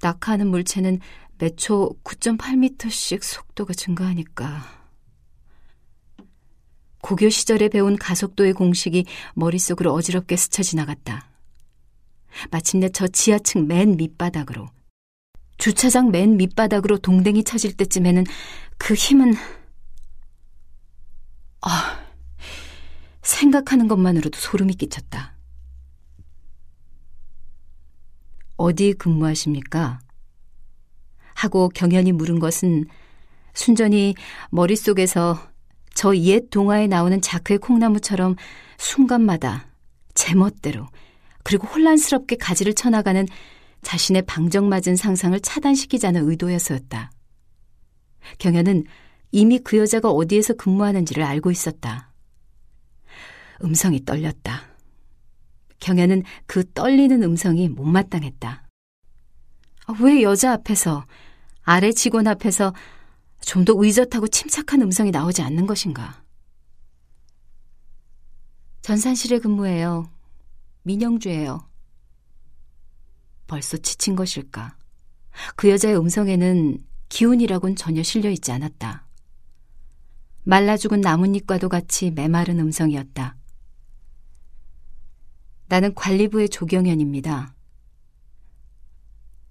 낙하하는 0.00 0.48
물체는 0.48 1.00
매초 1.38 1.94
9.8m씩 2.04 3.22
속도가 3.22 3.74
증가하니까. 3.74 4.78
고교 7.02 7.28
시절에 7.28 7.68
배운 7.68 7.96
가속도의 7.96 8.54
공식이 8.54 9.04
머릿속으로 9.34 9.92
어지럽게 9.92 10.36
스쳐 10.36 10.62
지나갔다. 10.62 11.28
마침내 12.50 12.88
저 12.88 13.06
지하층 13.06 13.66
맨 13.66 13.96
밑바닥으로, 13.96 14.68
주차장 15.58 16.10
맨 16.10 16.36
밑바닥으로 16.36 16.98
동댕이 16.98 17.44
쳐질 17.44 17.76
때쯤에는 17.76 18.24
그 18.78 18.94
힘은, 18.94 19.34
아, 21.60 22.00
생각하는 23.22 23.88
것만으로도 23.88 24.38
소름이 24.38 24.74
끼쳤다. 24.74 25.34
어디 28.56 28.92
근무하십니까? 28.94 30.00
하고 31.34 31.68
경연이 31.68 32.12
물은 32.12 32.38
것은 32.38 32.86
순전히 33.54 34.14
머릿속에서 34.50 35.38
저 35.94 36.14
옛 36.14 36.50
동화에 36.50 36.86
나오는 36.86 37.20
자크의 37.20 37.58
콩나무처럼 37.58 38.36
순간마다 38.76 39.66
제멋대로 40.14 40.86
그리고 41.42 41.66
혼란스럽게 41.66 42.36
가지를 42.36 42.74
쳐나가는 42.74 43.26
자신의 43.82 44.22
방정맞은 44.22 44.96
상상을 44.96 45.38
차단시키자는 45.40 46.28
의도여서였다. 46.28 47.10
경연은 48.38 48.84
이미 49.30 49.58
그 49.58 49.78
여자가 49.78 50.10
어디에서 50.10 50.54
근무하는지를 50.54 51.22
알고 51.22 51.50
있었다. 51.50 52.12
음성이 53.64 54.04
떨렸다. 54.04 54.62
경연은 55.80 56.22
그 56.46 56.64
떨리는 56.72 57.22
음성이 57.22 57.68
못마땅했다. 57.68 58.68
아, 59.86 59.94
왜 60.00 60.22
여자 60.22 60.52
앞에서, 60.52 61.04
아래 61.62 61.92
직원 61.92 62.26
앞에서 62.26 62.74
좀 63.40 63.64
더 63.64 63.72
의젓하고 63.76 64.28
침착한 64.28 64.82
음성이 64.82 65.10
나오지 65.10 65.42
않는 65.42 65.66
것인가? 65.66 66.22
전산실에 68.82 69.38
근무해요. 69.38 70.10
민영주예요. 70.82 71.67
벌써 73.48 73.76
지친 73.78 74.14
것일까? 74.14 74.76
그 75.56 75.68
여자의 75.70 75.98
음성에는 75.98 76.84
기운이라곤 77.08 77.74
전혀 77.74 78.04
실려 78.04 78.30
있지 78.30 78.52
않았다. 78.52 79.06
말라 80.44 80.76
죽은 80.76 81.00
나뭇잎과도 81.00 81.68
같이 81.68 82.10
메마른 82.10 82.60
음성이었다. 82.60 83.36
나는 85.66 85.94
관리부의 85.94 86.50
조경현입니다. 86.50 87.54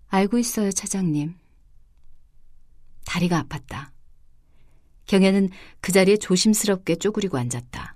알고 0.07 0.37
있어요, 0.37 0.71
차장님. 0.71 1.35
다리가 3.05 3.43
아팠다. 3.43 3.91
경현은 5.07 5.49
그 5.81 5.91
자리에 5.91 6.17
조심스럽게 6.17 6.97
쪼그리고 6.97 7.37
앉았다. 7.37 7.95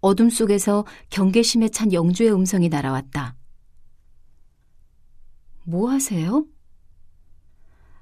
어둠 0.00 0.30
속에서 0.30 0.84
경계심에 1.10 1.68
찬 1.68 1.92
영주의 1.92 2.32
음성이 2.32 2.68
날아왔다. 2.68 3.36
뭐 5.68 5.90
하세요? 5.90 6.46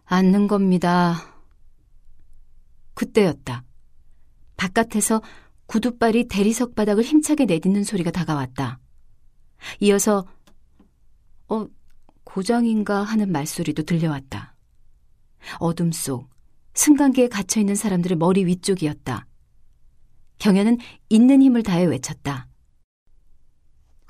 앉는 0.05 0.49
겁니다. 0.49 1.15
그때였다. 2.93 3.65
바깥에서 4.59 5.23
구두발이 5.65 6.29
대리석 6.29 6.75
바닥을 6.75 7.03
힘차게 7.03 7.47
내딛는 7.47 7.83
소리가 7.83 8.11
다가왔다. 8.11 8.81
이어서 9.81 10.27
어 11.49 11.67
고장인가 12.25 13.03
하는 13.03 13.33
말소리도 13.33 13.85
들려왔다. 13.85 14.55
어둠 15.59 15.91
속 15.91 16.29
승강기에 16.75 17.29
갇혀 17.29 17.61
있는 17.61 17.75
사람들의 17.75 18.19
머리 18.19 18.45
위쪽이었다. 18.45 19.27
경연은 20.39 20.77
있는 21.09 21.41
힘을 21.41 21.63
다해 21.63 21.87
외쳤다. 21.87 22.47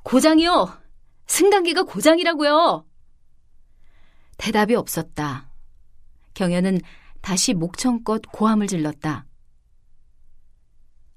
고장이요! 0.02 0.76
승강기가 1.28 1.84
고장이라고요! 1.84 2.84
대답이 4.38 4.74
없었다. 4.74 5.50
경연은 6.34 6.80
다시 7.20 7.54
목청껏 7.54 8.22
고함을 8.32 8.66
질렀다. 8.66 9.26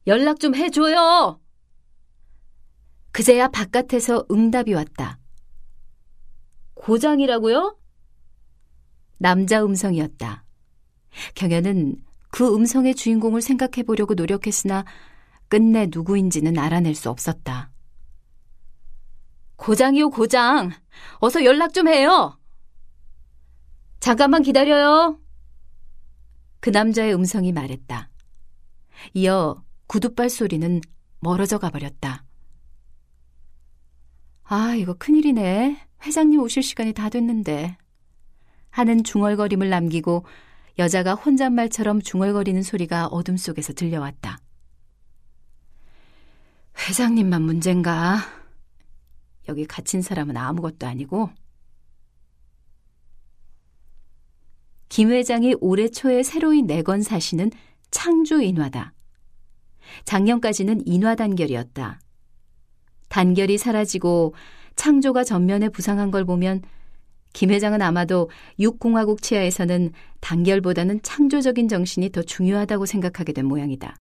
연락 0.07 0.39
좀 0.39 0.55
해줘요! 0.55 1.39
그제야 3.11 3.47
바깥에서 3.47 4.25
응답이 4.31 4.73
왔다. 4.73 5.19
고장이라고요? 6.75 7.77
남자 9.17 9.63
음성이었다. 9.63 10.45
경연은 11.35 11.95
그 12.29 12.53
음성의 12.53 12.95
주인공을 12.95 13.41
생각해 13.41 13.83
보려고 13.83 14.13
노력했으나 14.13 14.85
끝내 15.49 15.87
누구인지는 15.91 16.57
알아낼 16.57 16.93
수 16.93 17.09
없었다. 17.09 17.71
고장이요, 19.55 20.11
고장. 20.11 20.71
어서 21.15 21.43
연락 21.43 21.73
좀 21.73 21.87
해요. 21.87 22.36
잠깐만 23.99 24.43
기다려요. 24.43 25.19
그 26.59 26.69
남자의 26.69 27.13
음성이 27.13 27.51
말했다. 27.51 28.09
이어 29.13 29.63
구두발 29.87 30.29
소리는 30.29 30.81
멀어져 31.19 31.57
가버렸다. 31.57 32.23
아, 34.43 34.75
이거 34.75 34.93
큰일이네. 34.93 35.87
회장님 36.05 36.39
오실 36.39 36.63
시간이 36.63 36.93
다 36.93 37.09
됐는데. 37.09 37.77
하는 38.69 39.03
중얼거림을 39.03 39.69
남기고 39.69 40.25
여자가 40.77 41.15
혼잣말처럼 41.15 42.01
중얼거리는 42.01 42.61
소리가 42.61 43.07
어둠 43.07 43.35
속에서 43.35 43.73
들려왔다. 43.73 44.39
회장님만 46.87 47.41
문제인가? 47.41 48.19
여기 49.49 49.65
갇힌 49.65 50.01
사람은 50.01 50.37
아무것도 50.37 50.85
아니고? 50.85 51.31
김 54.89 55.11
회장이 55.11 55.55
올해 55.59 55.89
초에 55.89 56.23
새로이 56.23 56.61
내건 56.61 57.01
사시는 57.01 57.51
창조 57.91 58.41
인화다. 58.41 58.93
작년까지는 60.05 60.81
인화 60.85 61.15
단결이었다. 61.15 61.99
단결이 63.09 63.57
사라지고 63.57 64.33
창조가 64.75 65.23
전면에 65.23 65.69
부상한 65.69 66.11
걸 66.11 66.25
보면 66.25 66.61
김 67.33 67.51
회장은 67.51 67.81
아마도 67.81 68.29
육공화국 68.59 69.21
치하에서는 69.21 69.91
단결보다는 70.21 71.01
창조적인 71.03 71.67
정신이 71.67 72.09
더 72.11 72.21
중요하다고 72.21 72.85
생각하게 72.85 73.33
된 73.33 73.45
모양이다. 73.45 73.95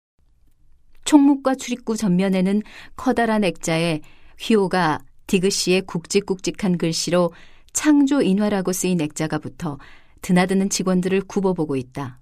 총묵과 1.04 1.56
출입구 1.56 1.96
전면에는 1.96 2.62
커다란 2.96 3.44
액자에 3.44 4.00
휘호가 4.38 5.00
디귿시의 5.26 5.82
굵직굵직한 5.82 6.78
글씨로 6.78 7.32
창조 7.72 8.20
인화라고 8.20 8.72
쓰인 8.72 9.00
액자가 9.00 9.38
붙어 9.38 9.78
드나드는 10.22 10.70
직원들을 10.70 11.22
굽어보고 11.22 11.76
있다. 11.76 12.20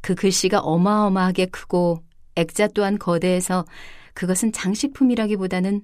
그 0.00 0.14
글씨가 0.14 0.60
어마어마하게 0.60 1.46
크고 1.46 2.02
액자 2.36 2.68
또한 2.68 2.98
거대해서 2.98 3.64
그것은 4.14 4.52
장식품이라기보다는 4.52 5.82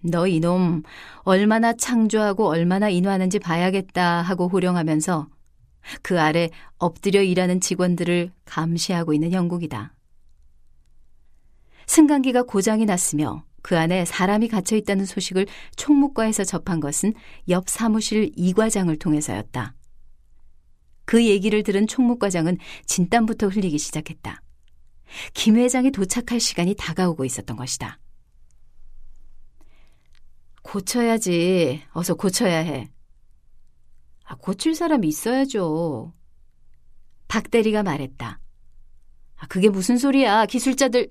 너 0.00 0.26
이놈 0.26 0.82
얼마나 1.22 1.72
창조하고 1.72 2.48
얼마나 2.48 2.88
인화하는지 2.88 3.38
봐야겠다 3.38 4.22
하고 4.22 4.48
호령하면서 4.48 5.28
그 6.02 6.20
아래 6.20 6.50
엎드려 6.78 7.22
일하는 7.22 7.60
직원들을 7.60 8.32
감시하고 8.44 9.12
있는 9.12 9.32
형국이다. 9.32 9.94
승강기가 11.86 12.42
고장이 12.42 12.84
났으며 12.84 13.44
그 13.62 13.78
안에 13.78 14.04
사람이 14.04 14.48
갇혀 14.48 14.76
있다는 14.76 15.06
소식을 15.06 15.46
총무과에서 15.76 16.44
접한 16.44 16.80
것은 16.80 17.14
옆 17.48 17.68
사무실 17.68 18.32
이 18.36 18.52
과장을 18.52 18.94
통해서였다. 18.96 19.75
그 21.06 21.24
얘기를 21.24 21.62
들은 21.62 21.86
총무과장은 21.86 22.58
진땀부터 22.84 23.48
흘리기 23.48 23.78
시작했다. 23.78 24.42
김 25.32 25.56
회장이 25.56 25.92
도착할 25.92 26.40
시간이 26.40 26.74
다가오고 26.76 27.24
있었던 27.24 27.56
것이다. 27.56 27.98
고쳐야지. 30.62 31.82
어서 31.92 32.14
고쳐야 32.14 32.58
해. 32.58 32.90
아, 34.24 34.34
고칠 34.34 34.74
사람이 34.74 35.06
있어야죠. 35.06 36.12
박 37.28 37.50
대리가 37.50 37.84
말했다. 37.84 38.40
아, 39.36 39.46
그게 39.46 39.68
무슨 39.68 39.96
소리야. 39.96 40.46
기술자들. 40.46 41.10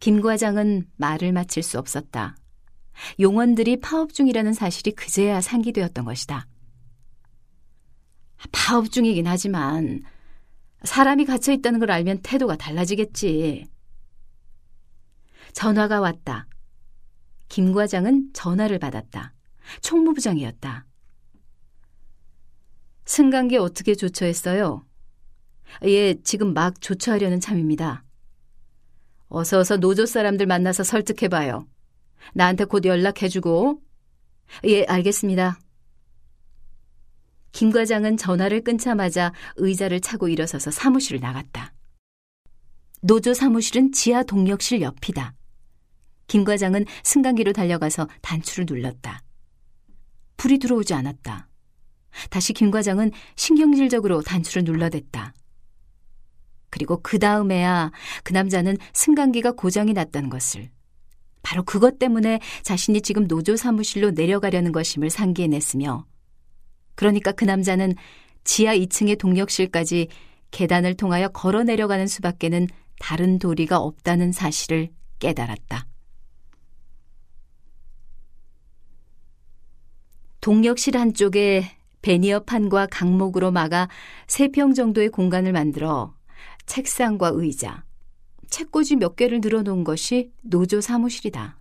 김 0.00 0.22
과장은 0.22 0.88
말을 0.96 1.32
마칠 1.32 1.62
수 1.62 1.78
없었다. 1.78 2.36
용원들이 3.20 3.80
파업 3.80 4.14
중이라는 4.14 4.54
사실이 4.54 4.92
그제야 4.92 5.40
상기되었던 5.42 6.04
것이다. 6.04 6.46
파업 8.52 8.90
중이긴 8.90 9.26
하지만 9.26 10.02
사람이 10.84 11.24
갇혀 11.24 11.52
있다는 11.52 11.80
걸 11.80 11.90
알면 11.90 12.20
태도가 12.22 12.56
달라지겠지. 12.56 13.66
전화가 15.52 16.00
왔다. 16.00 16.46
김 17.48 17.72
과장은 17.72 18.30
전화를 18.32 18.78
받았다. 18.78 19.34
총무부장이었다. 19.80 20.86
승강기 23.06 23.56
어떻게 23.56 23.94
조처했어요? 23.94 24.86
예, 25.84 26.14
지금 26.22 26.54
막 26.54 26.80
조처하려는 26.80 27.40
참입니다. 27.40 28.04
어서 29.28 29.58
어서 29.58 29.76
노조 29.76 30.06
사람들 30.06 30.46
만나서 30.46 30.84
설득해봐요. 30.84 31.66
나한테 32.34 32.64
곧 32.64 32.84
연락해주고. 32.84 33.80
예, 34.64 34.84
알겠습니다. 34.84 35.58
김 37.52 37.70
과장은 37.70 38.16
전화를 38.16 38.62
끊자마자 38.62 39.32
의자를 39.56 40.00
차고 40.00 40.28
일어서서 40.28 40.70
사무실을 40.70 41.20
나갔다. 41.20 41.72
노조 43.00 43.34
사무실은 43.34 43.92
지하 43.92 44.22
동력실 44.22 44.80
옆이다. 44.80 45.34
김 46.26 46.44
과장은 46.44 46.84
승강기로 47.04 47.52
달려가서 47.52 48.08
단추를 48.22 48.66
눌렀다. 48.68 49.22
불이 50.36 50.58
들어오지 50.58 50.94
않았다. 50.94 51.48
다시 52.30 52.52
김 52.52 52.70
과장은 52.70 53.12
신경질적으로 53.36 54.22
단추를 54.22 54.64
눌러댔다. 54.64 55.34
그리고 56.70 57.00
그 57.02 57.18
다음에야 57.18 57.92
그 58.24 58.32
남자는 58.32 58.76
승강기가 58.92 59.52
고장이 59.52 59.92
났다는 59.94 60.28
것을 60.28 60.70
바로 61.42 61.62
그것 61.62 61.98
때문에 61.98 62.40
자신이 62.62 63.00
지금 63.00 63.26
노조 63.26 63.56
사무실로 63.56 64.10
내려가려는 64.10 64.72
것임을 64.72 65.08
상기해냈으며 65.08 66.04
그러니까 66.98 67.30
그 67.30 67.44
남자는 67.44 67.94
지하 68.42 68.74
2층의 68.74 69.20
동력실까지 69.20 70.08
계단을 70.50 70.94
통하여 70.94 71.28
걸어 71.28 71.62
내려가는 71.62 72.08
수밖에는 72.08 72.66
다른 72.98 73.38
도리가 73.38 73.78
없다는 73.78 74.32
사실을 74.32 74.88
깨달았다. 75.20 75.86
동력실 80.40 80.98
한쪽에 80.98 81.70
베니어판과 82.02 82.88
강목으로 82.90 83.52
막아 83.52 83.88
세평 84.26 84.74
정도의 84.74 85.10
공간을 85.10 85.52
만들어 85.52 86.16
책상과 86.66 87.30
의자, 87.34 87.84
책꽂이 88.50 88.96
몇 88.96 89.14
개를 89.14 89.40
늘어놓은 89.40 89.84
것이 89.84 90.32
노조 90.42 90.80
사무실이다. 90.80 91.60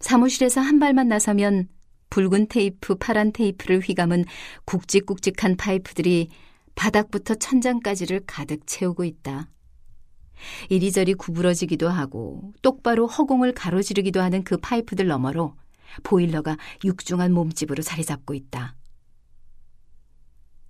사무실에서 0.00 0.60
한 0.60 0.78
발만 0.78 1.08
나서면 1.08 1.68
붉은 2.10 2.48
테이프, 2.48 2.96
파란 2.96 3.32
테이프를 3.32 3.80
휘감은 3.80 4.24
굵직굵직한 4.64 5.56
파이프들이 5.56 6.28
바닥부터 6.74 7.34
천장까지를 7.34 8.22
가득 8.26 8.66
채우고 8.66 9.04
있다. 9.04 9.48
이리저리 10.68 11.14
구부러지기도 11.14 11.88
하고 11.88 12.52
똑바로 12.62 13.06
허공을 13.06 13.52
가로지르기도 13.52 14.20
하는 14.20 14.42
그 14.42 14.56
파이프들 14.56 15.06
너머로 15.06 15.54
보일러가 16.02 16.56
육중한 16.84 17.32
몸집으로 17.32 17.82
자리 17.82 18.04
잡고 18.04 18.34
있다. 18.34 18.76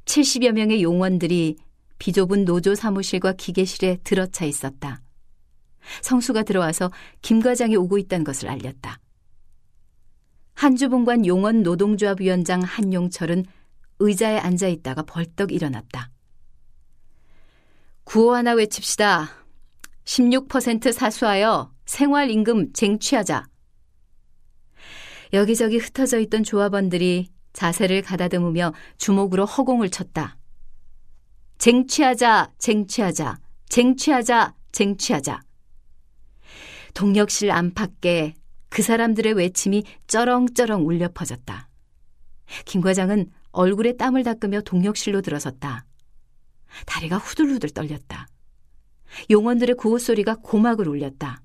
70여 0.06 0.52
명의 0.52 0.82
용원들이 0.82 1.56
비좁은 1.98 2.44
노조 2.44 2.74
사무실과 2.74 3.34
기계실에 3.34 3.98
들어차 4.02 4.44
있었다. 4.44 5.02
성수가 6.02 6.42
들어와서 6.42 6.90
김 7.22 7.40
과장이 7.40 7.76
오고 7.76 7.98
있다는 7.98 8.24
것을 8.24 8.48
알렸다. 8.48 8.98
한주봉관 10.60 11.24
용원 11.24 11.62
노동조합 11.62 12.20
위원장 12.20 12.60
한용철은 12.60 13.46
의자에 13.98 14.36
앉아 14.36 14.68
있다가 14.68 15.02
벌떡 15.04 15.52
일어났다. 15.52 16.10
구호 18.04 18.34
하나 18.34 18.52
외칩시다. 18.52 19.30
16% 20.04 20.92
사수하여 20.92 21.72
생활임금 21.86 22.74
쟁취하자. 22.74 23.46
여기저기 25.32 25.78
흩어져 25.78 26.18
있던 26.18 26.42
조합원들이 26.42 27.30
자세를 27.54 28.02
가다듬으며 28.02 28.74
주먹으로 28.98 29.46
허공을 29.46 29.88
쳤다. 29.88 30.36
쟁취하자, 31.56 32.52
쟁취하자, 32.58 33.38
쟁취하자, 33.70 34.54
쟁취하자. 34.72 35.40
동력실 36.92 37.50
안팎에 37.50 38.34
그 38.70 38.82
사람들의 38.82 39.34
외침이 39.34 39.84
쩌렁쩌렁 40.06 40.86
울려 40.86 41.10
퍼졌다. 41.12 41.68
김 42.64 42.80
과장은 42.80 43.30
얼굴에 43.50 43.96
땀을 43.96 44.22
닦으며 44.22 44.62
동력실로 44.62 45.20
들어섰다. 45.20 45.84
다리가 46.86 47.18
후들후들 47.18 47.70
떨렸다. 47.70 48.28
용원들의 49.28 49.74
구호 49.76 49.98
소리가 49.98 50.36
고막을 50.36 50.88
울렸다. 50.88 51.42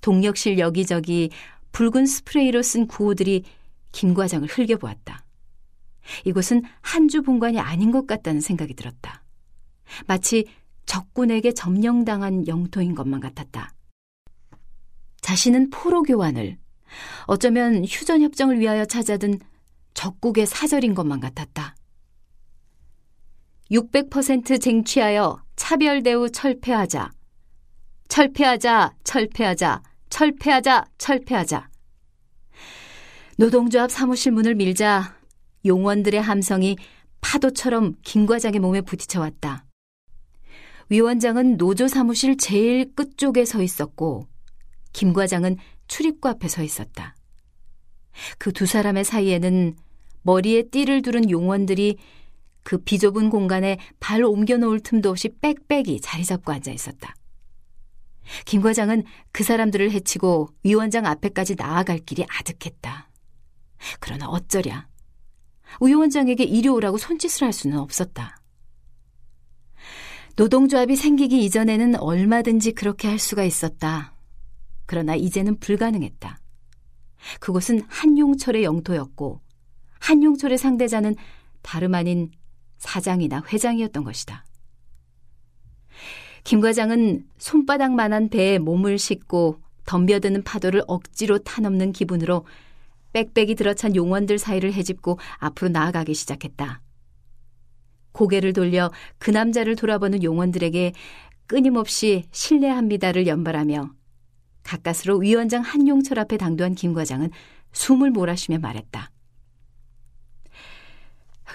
동력실 0.00 0.58
여기저기 0.58 1.30
붉은 1.72 2.06
스프레이로 2.06 2.62
쓴 2.62 2.86
구호들이 2.86 3.44
김 3.92 4.14
과장을 4.14 4.48
흘겨보았다. 4.48 5.24
이곳은 6.24 6.62
한주 6.80 7.22
본관이 7.22 7.60
아닌 7.60 7.92
것 7.92 8.06
같다는 8.06 8.40
생각이 8.40 8.74
들었다. 8.74 9.22
마치 10.06 10.46
적군에게 10.86 11.52
점령당한 11.52 12.48
영토인 12.48 12.94
것만 12.94 13.20
같았다. 13.20 13.74
자신은 15.20 15.70
포로 15.70 16.02
교환을 16.02 16.58
어쩌면 17.26 17.84
휴전 17.84 18.22
협정을 18.22 18.58
위하여 18.58 18.84
찾아든 18.84 19.38
적국의 19.94 20.46
사절인 20.46 20.94
것만 20.94 21.20
같았다. 21.20 21.76
600% 23.70 24.60
쟁취하여 24.60 25.42
차별 25.56 26.02
대우 26.02 26.28
철폐하자. 26.30 27.10
철폐하자, 28.08 28.94
철폐하자, 29.04 29.82
철폐하자, 30.08 30.86
철폐하자. 30.98 31.70
노동조합 33.36 33.90
사무실 33.90 34.32
문을 34.32 34.56
밀자 34.56 35.16
용원들의 35.64 36.20
함성이 36.20 36.76
파도처럼 37.20 37.94
김 38.02 38.26
과장의 38.26 38.58
몸에 38.58 38.80
부딪혀왔다. 38.80 39.64
위원장은 40.88 41.56
노조 41.56 41.86
사무실 41.86 42.36
제일 42.36 42.92
끝쪽에 42.94 43.44
서 43.44 43.62
있었고 43.62 44.26
김 44.92 45.12
과장은 45.12 45.56
출입구 45.88 46.28
앞에 46.28 46.48
서 46.48 46.62
있었다. 46.62 47.14
그 48.38 48.52
두 48.52 48.66
사람의 48.66 49.04
사이에는 49.04 49.76
머리에 50.22 50.64
띠를 50.64 51.02
두른 51.02 51.30
용원들이 51.30 51.96
그 52.62 52.78
비좁은 52.78 53.30
공간에 53.30 53.78
발 54.00 54.22
옮겨 54.22 54.56
놓을 54.56 54.80
틈도 54.80 55.10
없이 55.10 55.30
빽빽이 55.40 56.00
자리 56.00 56.24
잡고 56.24 56.52
앉아 56.52 56.70
있었다. 56.70 57.14
김 58.44 58.60
과장은 58.60 59.04
그 59.32 59.42
사람들을 59.42 59.90
해치고 59.90 60.50
위원장 60.62 61.06
앞에까지 61.06 61.56
나아갈 61.56 61.98
길이 61.98 62.24
아득했다. 62.28 63.08
그러나 63.98 64.28
어쩌랴. 64.28 64.86
위원장에게 65.80 66.44
이리 66.44 66.68
오라고 66.68 66.98
손짓을 66.98 67.44
할 67.44 67.52
수는 67.52 67.78
없었다. 67.78 68.36
노동조합이 70.36 70.96
생기기 70.96 71.44
이전에는 71.44 71.96
얼마든지 71.96 72.72
그렇게 72.72 73.08
할 73.08 73.18
수가 73.18 73.44
있었다. 73.44 74.14
그러나 74.90 75.14
이제는 75.14 75.60
불가능했다. 75.60 76.40
그곳은 77.38 77.82
한용철의 77.86 78.64
영토였고 78.64 79.40
한용철의 80.00 80.58
상대자는 80.58 81.14
다름 81.62 81.94
아닌 81.94 82.32
사장이나 82.78 83.44
회장이었던 83.52 84.02
것이다. 84.02 84.44
김 86.42 86.60
과장은 86.60 87.28
손바닥만한 87.38 88.30
배에 88.30 88.58
몸을 88.58 88.98
싣고 88.98 89.60
덤벼드는 89.86 90.42
파도를 90.42 90.82
억지로 90.88 91.38
타넘는 91.38 91.92
기분으로 91.92 92.44
빽빽이 93.12 93.54
들어찬 93.54 93.94
용원들 93.94 94.38
사이를 94.38 94.72
헤집고 94.72 95.20
앞으로 95.38 95.68
나아가기 95.68 96.14
시작했다. 96.14 96.82
고개를 98.10 98.52
돌려 98.54 98.90
그 99.18 99.30
남자를 99.30 99.76
돌아보는 99.76 100.24
용원들에게 100.24 100.94
끊임없이 101.46 102.24
신뢰합니다를 102.32 103.28
연발하며 103.28 103.99
가까스로 104.70 105.18
위원장 105.18 105.62
한용철 105.62 106.20
앞에 106.20 106.36
당도한 106.36 106.76
김 106.76 106.94
과장은 106.94 107.30
숨을 107.72 108.10
몰아쉬며 108.10 108.58
말했다. 108.58 109.10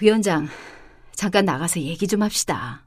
위원장, 0.02 0.48
잠깐 1.14 1.46
나가서 1.46 1.80
얘기 1.80 2.08
좀 2.08 2.22
합시다. 2.22 2.86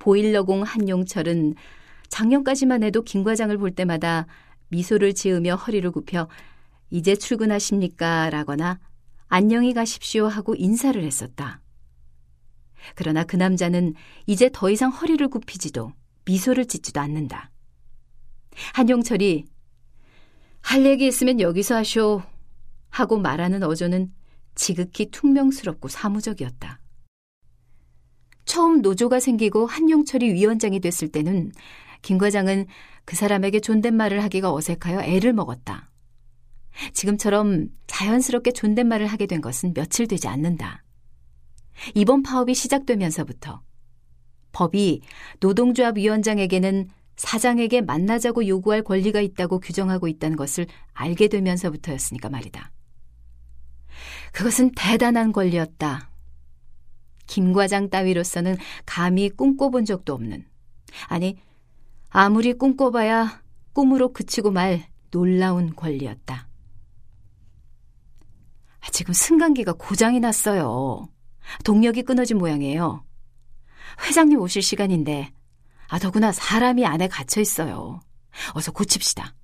보일러공 0.00 0.64
한용철은 0.64 1.54
작년까지만 2.08 2.82
해도 2.82 3.02
김 3.02 3.22
과장을 3.22 3.56
볼 3.56 3.70
때마다 3.70 4.26
미소를 4.68 5.14
지으며 5.14 5.54
허리를 5.54 5.88
굽혀 5.92 6.28
이제 6.90 7.14
출근하십니까? 7.14 8.30
라거나 8.30 8.80
안녕히 9.28 9.72
가십시오 9.74 10.26
하고 10.26 10.56
인사를 10.56 11.00
했었다. 11.02 11.60
그러나 12.96 13.22
그 13.22 13.36
남자는 13.36 13.94
이제 14.26 14.50
더 14.52 14.70
이상 14.70 14.90
허리를 14.90 15.26
굽히지도 15.28 15.92
미소를 16.24 16.66
짓지도 16.66 17.00
않는다. 17.00 17.50
한용철이 18.74 19.44
할 20.62 20.84
얘기 20.84 21.06
있으면 21.06 21.40
여기서 21.40 21.76
하쇼 21.76 22.22
하고 22.90 23.18
말하는 23.18 23.62
어조는 23.62 24.12
지극히 24.54 25.10
퉁명스럽고 25.10 25.88
사무적이었다. 25.88 26.80
처음 28.44 28.80
노조가 28.80 29.20
생기고 29.20 29.66
한용철이 29.66 30.32
위원장이 30.32 30.80
됐을 30.80 31.08
때는 31.08 31.52
김 32.02 32.18
과장은 32.18 32.66
그 33.04 33.16
사람에게 33.16 33.60
존댓말을 33.60 34.22
하기가 34.22 34.52
어색하여 34.52 35.02
애를 35.02 35.32
먹었다. 35.32 35.90
지금처럼 36.92 37.68
자연스럽게 37.86 38.52
존댓말을 38.52 39.06
하게 39.06 39.26
된 39.26 39.40
것은 39.40 39.74
며칠 39.74 40.06
되지 40.06 40.28
않는다. 40.28 40.84
이번 41.94 42.22
파업이 42.22 42.54
시작되면서부터 42.54 43.62
법이 44.52 45.02
노동조합 45.40 45.96
위원장에게는 45.98 46.88
사장에게 47.16 47.80
만나자고 47.80 48.46
요구할 48.46 48.82
권리가 48.82 49.20
있다고 49.20 49.60
규정하고 49.60 50.06
있다는 50.08 50.36
것을 50.36 50.66
알게 50.92 51.28
되면서부터였으니까 51.28 52.28
말이다. 52.28 52.70
그것은 54.32 54.72
대단한 54.76 55.32
권리였다. 55.32 56.10
김 57.26 57.52
과장 57.52 57.90
따위로서는 57.90 58.56
감히 58.84 59.30
꿈꿔본 59.30 59.84
적도 59.84 60.14
없는, 60.14 60.46
아니, 61.08 61.38
아무리 62.10 62.52
꿈꿔봐야 62.52 63.42
꿈으로 63.72 64.12
그치고 64.12 64.50
말 64.50 64.86
놀라운 65.10 65.74
권리였다. 65.74 66.48
아, 68.80 68.90
지금 68.92 69.12
승강기가 69.12 69.72
고장이 69.72 70.20
났어요. 70.20 71.08
동력이 71.64 72.02
끊어진 72.02 72.38
모양이에요. 72.38 73.04
회장님 74.06 74.38
오실 74.40 74.62
시간인데, 74.62 75.32
아, 75.88 75.98
더구나 75.98 76.32
사람이 76.32 76.84
안에 76.84 77.08
갇혀 77.08 77.40
있어요. 77.40 78.00
어서 78.54 78.72
고칩시다. 78.72 79.34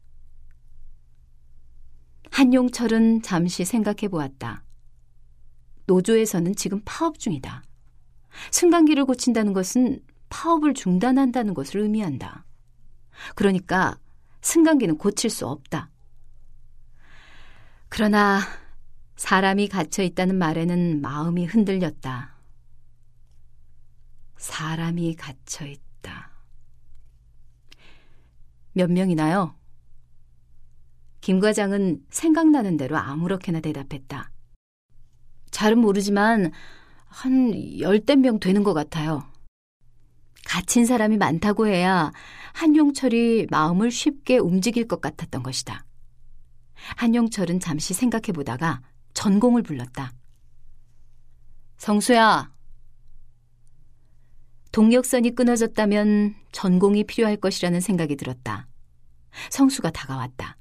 한용철은 2.30 3.22
잠시 3.22 3.64
생각해 3.64 4.08
보았다. 4.08 4.64
노조에서는 5.86 6.54
지금 6.56 6.80
파업 6.84 7.18
중이다. 7.18 7.62
승강기를 8.50 9.04
고친다는 9.04 9.52
것은 9.52 10.00
파업을 10.30 10.72
중단한다는 10.72 11.52
것을 11.52 11.80
의미한다. 11.80 12.46
그러니까 13.34 13.98
승강기는 14.40 14.96
고칠 14.96 15.28
수 15.28 15.46
없다. 15.46 15.90
그러나 17.88 18.40
사람이 19.16 19.68
갇혀 19.68 20.02
있다는 20.02 20.36
말에는 20.36 21.02
마음이 21.02 21.44
흔들렸다. 21.44 22.34
사람이 24.38 25.14
갇혀 25.16 25.66
있다. 25.66 26.31
몇 28.72 28.90
명이나요? 28.90 29.54
김 31.20 31.40
과장은 31.40 32.04
생각나는 32.10 32.76
대로 32.76 32.96
아무렇게나 32.96 33.60
대답했다. 33.60 34.30
잘은 35.50 35.78
모르지만 35.78 36.50
한 37.06 37.78
열댓 37.78 38.16
명 38.16 38.40
되는 38.40 38.64
것 38.64 38.74
같아요. 38.74 39.24
갇힌 40.44 40.86
사람이 40.86 41.18
많다고 41.18 41.68
해야 41.68 42.10
한용철이 42.54 43.46
마음을 43.50 43.90
쉽게 43.90 44.38
움직일 44.38 44.88
것 44.88 45.00
같았던 45.00 45.42
것이다. 45.42 45.84
한용철은 46.96 47.60
잠시 47.60 47.94
생각해 47.94 48.32
보다가 48.34 48.82
전공을 49.14 49.62
불렀다. 49.62 50.12
성수야. 51.76 52.51
동력선이 54.72 55.34
끊어졌다면 55.34 56.34
전공이 56.50 57.04
필요할 57.04 57.36
것이라는 57.36 57.80
생각이 57.80 58.16
들었다. 58.16 58.66
성수가 59.50 59.90
다가왔다. 59.90 60.56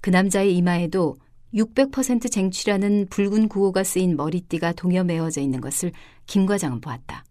그 0.00 0.10
남자의 0.10 0.54
이마에도 0.56 1.16
600% 1.54 2.30
쟁취라는 2.30 3.06
붉은 3.08 3.48
구호가 3.48 3.84
쓰인 3.84 4.16
머리띠가 4.16 4.72
동여 4.72 5.04
매어져 5.04 5.40
있는 5.40 5.60
것을 5.60 5.92
김 6.26 6.46
과장은 6.46 6.80
보았다. 6.80 7.24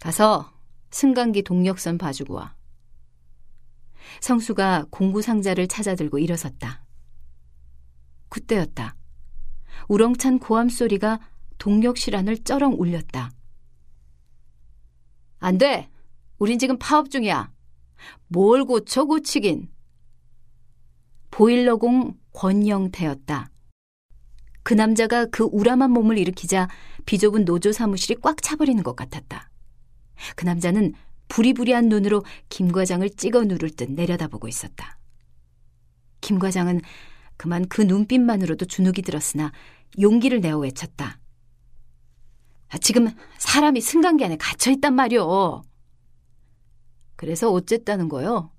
가서 0.00 0.52
승강기 0.90 1.42
동력선 1.42 1.98
봐주고 1.98 2.34
와. 2.34 2.54
성수가 4.20 4.86
공구 4.90 5.22
상자를 5.22 5.66
찾아 5.66 5.94
들고 5.94 6.18
일어섰다. 6.18 6.84
그때였다. 8.28 8.96
우렁찬 9.88 10.38
고함 10.38 10.68
소리가 10.68 11.20
동력실 11.58 12.16
안을 12.16 12.38
쩌렁 12.38 12.74
울렸다. 12.78 13.30
안 15.40 15.58
돼! 15.58 15.88
우린 16.38 16.58
지금 16.58 16.78
파업 16.78 17.10
중이야. 17.10 17.50
뭘 18.28 18.64
고쳐 18.64 19.04
고치긴. 19.04 19.68
보일러공 21.30 22.14
권영태였다. 22.32 23.50
그 24.62 24.74
남자가 24.74 25.26
그 25.26 25.44
우람한 25.44 25.90
몸을 25.90 26.18
일으키자 26.18 26.68
비좁은 27.06 27.44
노조 27.44 27.72
사무실이 27.72 28.20
꽉 28.20 28.42
차버리는 28.42 28.82
것 28.82 28.94
같았다. 28.94 29.50
그 30.36 30.44
남자는 30.44 30.92
부리부리한 31.28 31.88
눈으로 31.88 32.22
김 32.48 32.70
과장을 32.70 33.08
찍어 33.10 33.44
누를 33.44 33.70
듯 33.70 33.90
내려다보고 33.90 34.48
있었다. 34.48 34.98
김 36.20 36.38
과장은 36.38 36.82
그만 37.38 37.66
그 37.68 37.80
눈빛만으로도 37.80 38.66
주눅이 38.66 38.96
들었으나 39.02 39.52
용기를 39.98 40.40
내어 40.40 40.58
외쳤다. 40.58 41.19
아, 42.70 42.78
지금 42.78 43.08
사람이 43.38 43.80
승강기 43.80 44.24
안에 44.24 44.36
갇혀 44.36 44.70
있단 44.70 44.94
말이오. 44.94 45.62
그래서 47.16 47.50
어쨌다는 47.50 48.08
거요? 48.08 48.52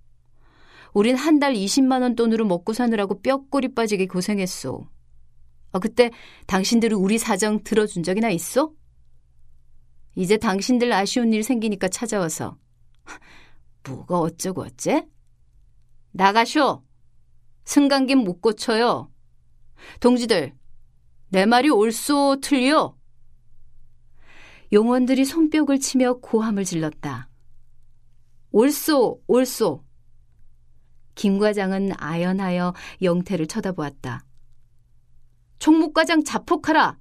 우린 0.93 1.15
한 1.15 1.39
달 1.39 1.53
20만 1.53 2.01
원 2.01 2.15
돈으로 2.15 2.45
먹고 2.45 2.73
사느라고 2.73 3.21
뼈꼬리 3.21 3.73
빠지게 3.73 4.07
고생했소. 4.07 4.87
아, 5.71 5.79
그때 5.79 6.11
당신들이 6.47 6.93
우리 6.93 7.17
사정 7.17 7.63
들어준 7.63 8.03
적이나 8.03 8.29
있어? 8.29 8.73
이제 10.15 10.35
당신들 10.35 10.91
아쉬운 10.91 11.31
일 11.31 11.43
생기니까 11.43 11.87
찾아와서 11.87 12.57
뭐가 13.87 14.19
어쩌고 14.19 14.63
어째? 14.63 15.07
나가쇼. 16.11 16.83
승강기 17.63 18.15
못 18.15 18.41
고쳐요. 18.41 19.09
동지들, 20.01 20.53
내 21.29 21.45
말이 21.45 21.69
옳소 21.69 22.39
틀려? 22.41 22.97
용원들이 24.73 25.25
손뼉을 25.25 25.79
치며 25.79 26.19
고함을 26.19 26.63
질렀다. 26.63 27.29
옳소, 28.51 29.21
옳소. 29.27 29.83
김 31.15 31.39
과장은 31.39 31.91
아연하여 31.97 32.73
영태를 33.01 33.47
쳐다보았다. 33.47 34.25
총무과장 35.59 36.23
자폭하라! 36.23 36.97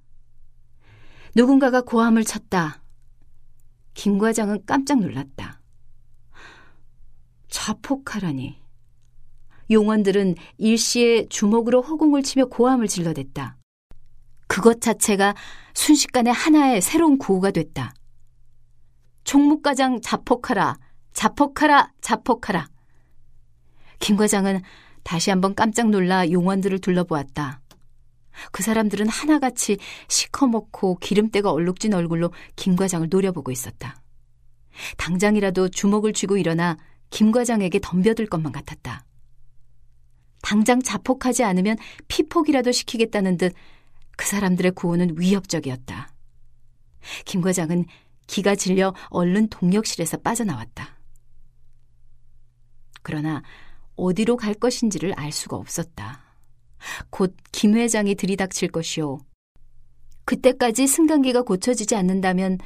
누군가가 1.36 1.80
고함을 1.80 2.24
쳤다. 2.24 2.82
김 3.94 4.18
과장은 4.18 4.64
깜짝 4.66 5.00
놀랐다. 5.00 5.60
자폭하라니. 7.48 8.60
용원들은 9.70 10.34
일시에 10.58 11.28
주먹으로 11.28 11.82
허공을 11.82 12.24
치며 12.24 12.46
고함을 12.46 12.88
질러댔다. 12.88 13.59
그것 14.50 14.80
자체가 14.80 15.36
순식간에 15.74 16.28
하나의 16.32 16.80
새로운 16.80 17.18
구호가 17.18 17.52
됐다. 17.52 17.94
총무과장 19.22 20.00
자폭하라, 20.00 20.76
자폭하라, 21.12 21.92
자폭하라. 22.00 22.68
김 24.00 24.16
과장은 24.16 24.60
다시 25.04 25.30
한번 25.30 25.54
깜짝 25.54 25.90
놀라 25.90 26.28
용원들을 26.28 26.80
둘러보았다. 26.80 27.60
그 28.50 28.64
사람들은 28.64 29.08
하나같이 29.08 29.78
시커멓고 30.08 30.96
기름때가 30.96 31.52
얼룩진 31.52 31.94
얼굴로 31.94 32.32
김 32.56 32.74
과장을 32.74 33.06
노려보고 33.08 33.52
있었다. 33.52 34.02
당장이라도 34.96 35.68
주먹을 35.68 36.12
쥐고 36.12 36.38
일어나 36.38 36.76
김 37.10 37.30
과장에게 37.30 37.78
덤벼들 37.80 38.26
것만 38.26 38.50
같았다. 38.50 39.04
당장 40.42 40.82
자폭하지 40.82 41.44
않으면 41.44 41.76
피폭이라도 42.08 42.72
시키겠다는 42.72 43.36
듯 43.36 43.54
그 44.20 44.26
사람들의 44.26 44.72
구호는 44.72 45.14
위협적이었다. 45.18 46.12
김 47.24 47.40
과장은 47.40 47.86
기가 48.26 48.54
질려 48.54 48.94
얼른 49.08 49.48
동력실에서 49.48 50.18
빠져나왔다. 50.18 50.98
그러나 53.00 53.42
어디로 53.96 54.36
갈 54.36 54.52
것인지를 54.52 55.14
알 55.14 55.32
수가 55.32 55.56
없었다. 55.56 56.20
곧 57.08 57.34
김 57.50 57.74
회장이 57.74 58.14
들이닥칠 58.14 58.68
것이오. 58.68 59.20
그때까지 60.26 60.86
승강기가 60.86 61.40
고쳐지지 61.40 61.96
않는다면 61.96 62.58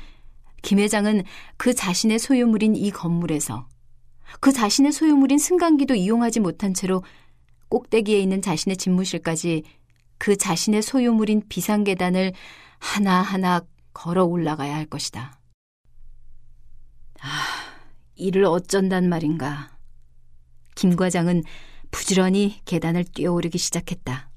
김 0.62 0.80
회장은 0.80 1.22
그 1.56 1.72
자신의 1.72 2.18
소유물인 2.18 2.74
이 2.74 2.90
건물에서 2.90 3.68
그 4.40 4.50
자신의 4.50 4.90
소유물인 4.90 5.38
승강기도 5.38 5.94
이용하지 5.94 6.40
못한 6.40 6.74
채로 6.74 7.04
꼭대기에 7.68 8.18
있는 8.18 8.42
자신의 8.42 8.76
집무실까지 8.76 9.62
그 10.24 10.38
자신의 10.38 10.80
소유물인 10.80 11.42
비상계단을 11.50 12.32
하나하나 12.78 13.60
걸어 13.92 14.24
올라가야 14.24 14.74
할 14.74 14.86
것이다. 14.86 15.38
아, 17.20 17.28
이를 18.14 18.46
어쩐단 18.46 19.10
말인가. 19.10 19.76
김 20.76 20.96
과장은 20.96 21.42
부지런히 21.90 22.58
계단을 22.64 23.04
뛰어오르기 23.04 23.58
시작했다. 23.58 24.30